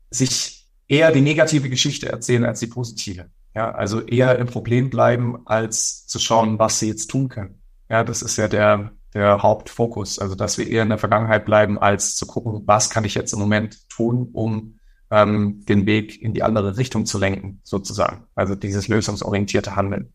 sich 0.09 0.67
eher 0.87 1.11
die 1.11 1.21
negative 1.21 1.69
Geschichte 1.69 2.09
erzählen 2.09 2.45
als 2.45 2.61
die 2.61 2.67
positive. 2.67 3.29
Ja, 3.53 3.69
also 3.69 4.01
eher 4.01 4.39
im 4.39 4.47
Problem 4.47 4.89
bleiben, 4.89 5.45
als 5.45 6.07
zu 6.07 6.17
schauen, 6.17 6.57
was 6.57 6.79
sie 6.79 6.87
jetzt 6.87 7.11
tun 7.11 7.29
können. 7.29 7.61
Ja, 7.89 8.03
das 8.03 8.23
ist 8.23 8.37
ja 8.37 8.47
der, 8.47 8.91
der 9.15 9.41
Hauptfokus. 9.41 10.19
Also, 10.19 10.35
dass 10.35 10.57
wir 10.57 10.67
eher 10.67 10.83
in 10.83 10.89
der 10.89 10.97
Vergangenheit 10.97 11.45
bleiben, 11.45 11.79
als 11.79 12.15
zu 12.15 12.27
gucken, 12.27 12.63
was 12.65 12.89
kann 12.89 13.05
ich 13.05 13.15
jetzt 13.15 13.33
im 13.33 13.39
Moment 13.39 13.89
tun, 13.89 14.29
um 14.33 14.77
ähm, 15.09 15.63
den 15.65 15.85
Weg 15.85 16.21
in 16.21 16.33
die 16.33 16.43
andere 16.43 16.77
Richtung 16.77 17.05
zu 17.05 17.17
lenken, 17.17 17.61
sozusagen. 17.63 18.25
Also 18.35 18.55
dieses 18.55 18.87
lösungsorientierte 18.87 19.75
Handeln. 19.75 20.13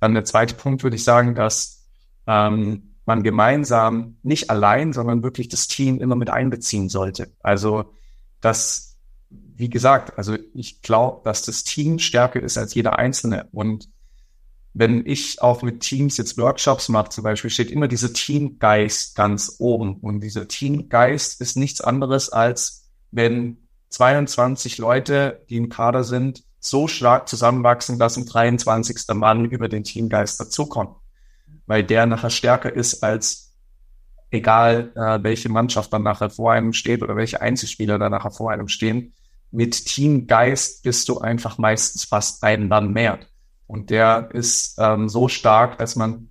Dann 0.00 0.14
der 0.14 0.24
zweite 0.24 0.54
Punkt 0.54 0.84
würde 0.84 0.96
ich 0.96 1.04
sagen, 1.04 1.34
dass 1.34 1.88
ähm, 2.26 2.94
man 3.06 3.24
gemeinsam, 3.24 4.16
nicht 4.22 4.50
allein, 4.50 4.92
sondern 4.92 5.24
wirklich 5.24 5.48
das 5.48 5.66
Team 5.66 6.00
immer 6.00 6.14
mit 6.14 6.30
einbeziehen 6.30 6.88
sollte. 6.88 7.32
Also, 7.42 7.92
dass, 8.40 8.96
wie 9.30 9.68
gesagt, 9.68 10.16
also 10.16 10.36
ich 10.54 10.82
glaube, 10.82 11.22
dass 11.24 11.42
das 11.42 11.64
Team 11.64 11.98
stärker 11.98 12.40
ist 12.40 12.56
als 12.56 12.74
jeder 12.74 12.98
Einzelne. 12.98 13.48
Und 13.50 13.88
wenn 14.74 15.04
ich 15.04 15.42
auch 15.42 15.62
mit 15.62 15.80
Teams 15.80 16.16
jetzt 16.16 16.38
Workshops 16.38 16.88
mache, 16.88 17.10
zum 17.10 17.24
Beispiel, 17.24 17.50
steht 17.50 17.70
immer 17.70 17.88
dieser 17.88 18.12
Teamgeist 18.12 19.14
ganz 19.14 19.56
oben. 19.58 19.96
Und 19.96 20.20
dieser 20.20 20.48
Teamgeist 20.48 21.40
ist 21.40 21.56
nichts 21.56 21.80
anderes 21.80 22.30
als, 22.30 22.88
wenn 23.10 23.58
22 23.90 24.78
Leute, 24.78 25.44
die 25.50 25.56
im 25.56 25.68
Kader 25.68 26.04
sind, 26.04 26.44
so 26.58 26.88
stark 26.88 27.28
zusammenwachsen, 27.28 27.98
dass 27.98 28.16
ein 28.16 28.24
23. 28.24 29.14
Mann 29.14 29.44
über 29.44 29.68
den 29.68 29.84
Teamgeist 29.84 30.40
dazukommt. 30.40 30.96
Weil 31.66 31.84
der 31.84 32.06
nachher 32.06 32.30
stärker 32.30 32.72
ist 32.72 33.02
als 33.02 33.52
egal, 34.30 34.92
äh, 34.94 35.22
welche 35.22 35.50
Mannschaft 35.50 35.92
dann 35.92 36.02
nachher 36.02 36.30
vor 36.30 36.52
einem 36.52 36.72
steht 36.72 37.02
oder 37.02 37.16
welche 37.16 37.42
Einzelspieler 37.42 37.98
dann 37.98 38.12
nachher 38.12 38.30
vor 38.30 38.50
einem 38.50 38.68
stehen. 38.68 39.12
Mit 39.50 39.84
Teamgeist 39.84 40.82
bist 40.82 41.08
du 41.10 41.18
einfach 41.18 41.58
meistens 41.58 42.04
fast 42.04 42.42
einen 42.42 42.68
Mann 42.68 42.92
mehr. 42.92 43.18
Und 43.66 43.90
der 43.90 44.30
ist 44.32 44.76
ähm, 44.78 45.08
so 45.08 45.28
stark, 45.28 45.78
dass 45.78 45.96
man, 45.96 46.28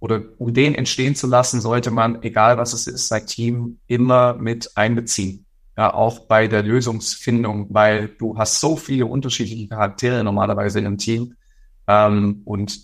oder 0.00 0.22
um 0.38 0.54
den 0.54 0.74
entstehen 0.74 1.14
zu 1.14 1.26
lassen, 1.26 1.60
sollte 1.60 1.90
man, 1.90 2.22
egal 2.22 2.56
was 2.58 2.72
es 2.72 2.86
ist, 2.86 3.08
sein 3.08 3.26
Team 3.26 3.78
immer 3.86 4.34
mit 4.34 4.76
einbeziehen. 4.76 5.44
Ja, 5.76 5.94
auch 5.94 6.26
bei 6.26 6.48
der 6.48 6.62
Lösungsfindung, 6.62 7.68
weil 7.70 8.08
du 8.08 8.36
hast 8.36 8.58
so 8.58 8.76
viele 8.76 9.06
unterschiedliche 9.06 9.68
Charaktere 9.68 10.24
normalerweise 10.24 10.80
im 10.80 10.98
Team 10.98 11.36
ähm, 11.86 12.42
und 12.44 12.80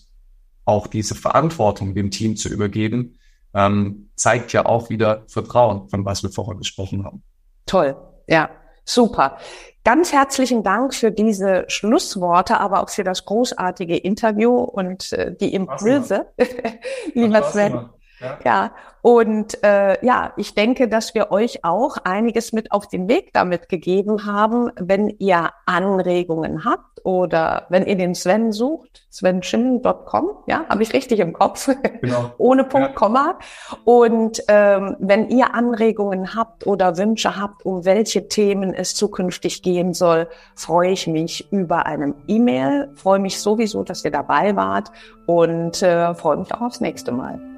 auch 0.65 0.87
diese 0.87 1.15
Verantwortung 1.15 1.95
dem 1.95 2.11
Team 2.11 2.37
zu 2.37 2.49
übergeben, 2.49 3.19
ähm, 3.53 4.11
zeigt 4.15 4.53
ja 4.53 4.67
auch 4.67 4.91
wieder 4.91 5.25
Vertrauen, 5.29 5.89
von 5.89 6.05
was 6.05 6.23
wir 6.23 6.31
vorher 6.31 6.57
gesprochen 6.57 7.05
haben. 7.05 7.23
Toll, 7.67 7.97
ja, 8.29 8.51
super. 8.85 9.39
Ganz 9.85 10.13
herzlichen 10.13 10.63
Dank 10.63 10.95
für 10.95 11.11
diese 11.11 11.65
Schlussworte, 11.69 12.59
aber 12.59 12.83
auch 12.83 12.89
für 12.89 13.05
das 13.05 13.27
großartige 13.27 13.97
Interview 13.97 14.57
und 14.57 15.13
äh, 15.13 15.35
die 15.35 15.53
Impulse, 15.53 16.27
lieber 17.15 17.43
Sven. 17.43 17.91
Ja, 18.25 18.39
ja. 18.45 18.71
und 19.03 19.63
äh, 19.63 20.05
ja, 20.05 20.33
ich 20.37 20.55
denke, 20.55 20.89
dass 20.89 21.15
wir 21.15 21.31
euch 21.31 21.65
auch 21.65 21.99
einiges 22.05 22.53
mit 22.53 22.73
auf 22.73 22.89
den 22.89 23.09
Weg 23.09 23.33
damit 23.33 23.69
gegeben 23.69 24.27
haben. 24.27 24.71
Wenn 24.77 25.09
ihr 25.09 25.51
Anregungen 25.67 26.65
habt 26.65 27.05
oder 27.05 27.67
wenn 27.69 27.87
ihr 27.87 27.97
den 27.97 28.15
Sven 28.15 28.51
sucht, 28.53 29.05
svenschimmel.com, 29.13 30.31
ja, 30.47 30.65
habe 30.69 30.83
ich 30.83 30.93
richtig 30.93 31.21
im 31.21 31.33
Kopf, 31.33 31.71
genau. 32.01 32.33
ohne 32.39 32.65
Punkt, 32.65 32.89
ja. 32.89 32.95
Komma. 32.95 33.39
Und 33.85 34.43
ähm, 34.49 34.97
wenn 34.99 35.29
ihr 35.29 35.55
Anregungen 35.55 36.35
habt 36.35 36.67
oder 36.67 36.97
Wünsche 36.97 37.37
habt, 37.37 37.65
um 37.65 37.85
welche 37.85 38.29
Themen 38.29 38.75
es 38.75 38.95
zukünftig 38.95 39.63
gehen 39.63 39.95
soll, 39.95 40.29
freue 40.55 40.91
ich 40.91 41.07
mich 41.07 41.53
über 41.53 41.87
eine 41.87 42.15
E-Mail, 42.27 42.91
freue 42.95 43.19
mich 43.19 43.39
sowieso, 43.39 43.85
dass 43.85 44.05
ihr 44.05 44.11
dabei 44.11 44.57
wart 44.57 44.91
und 45.27 45.83
äh, 45.83 46.15
freue 46.15 46.39
mich 46.39 46.53
auch 46.55 46.63
aufs 46.63 46.81
nächste 46.81 47.13
Mal. 47.13 47.54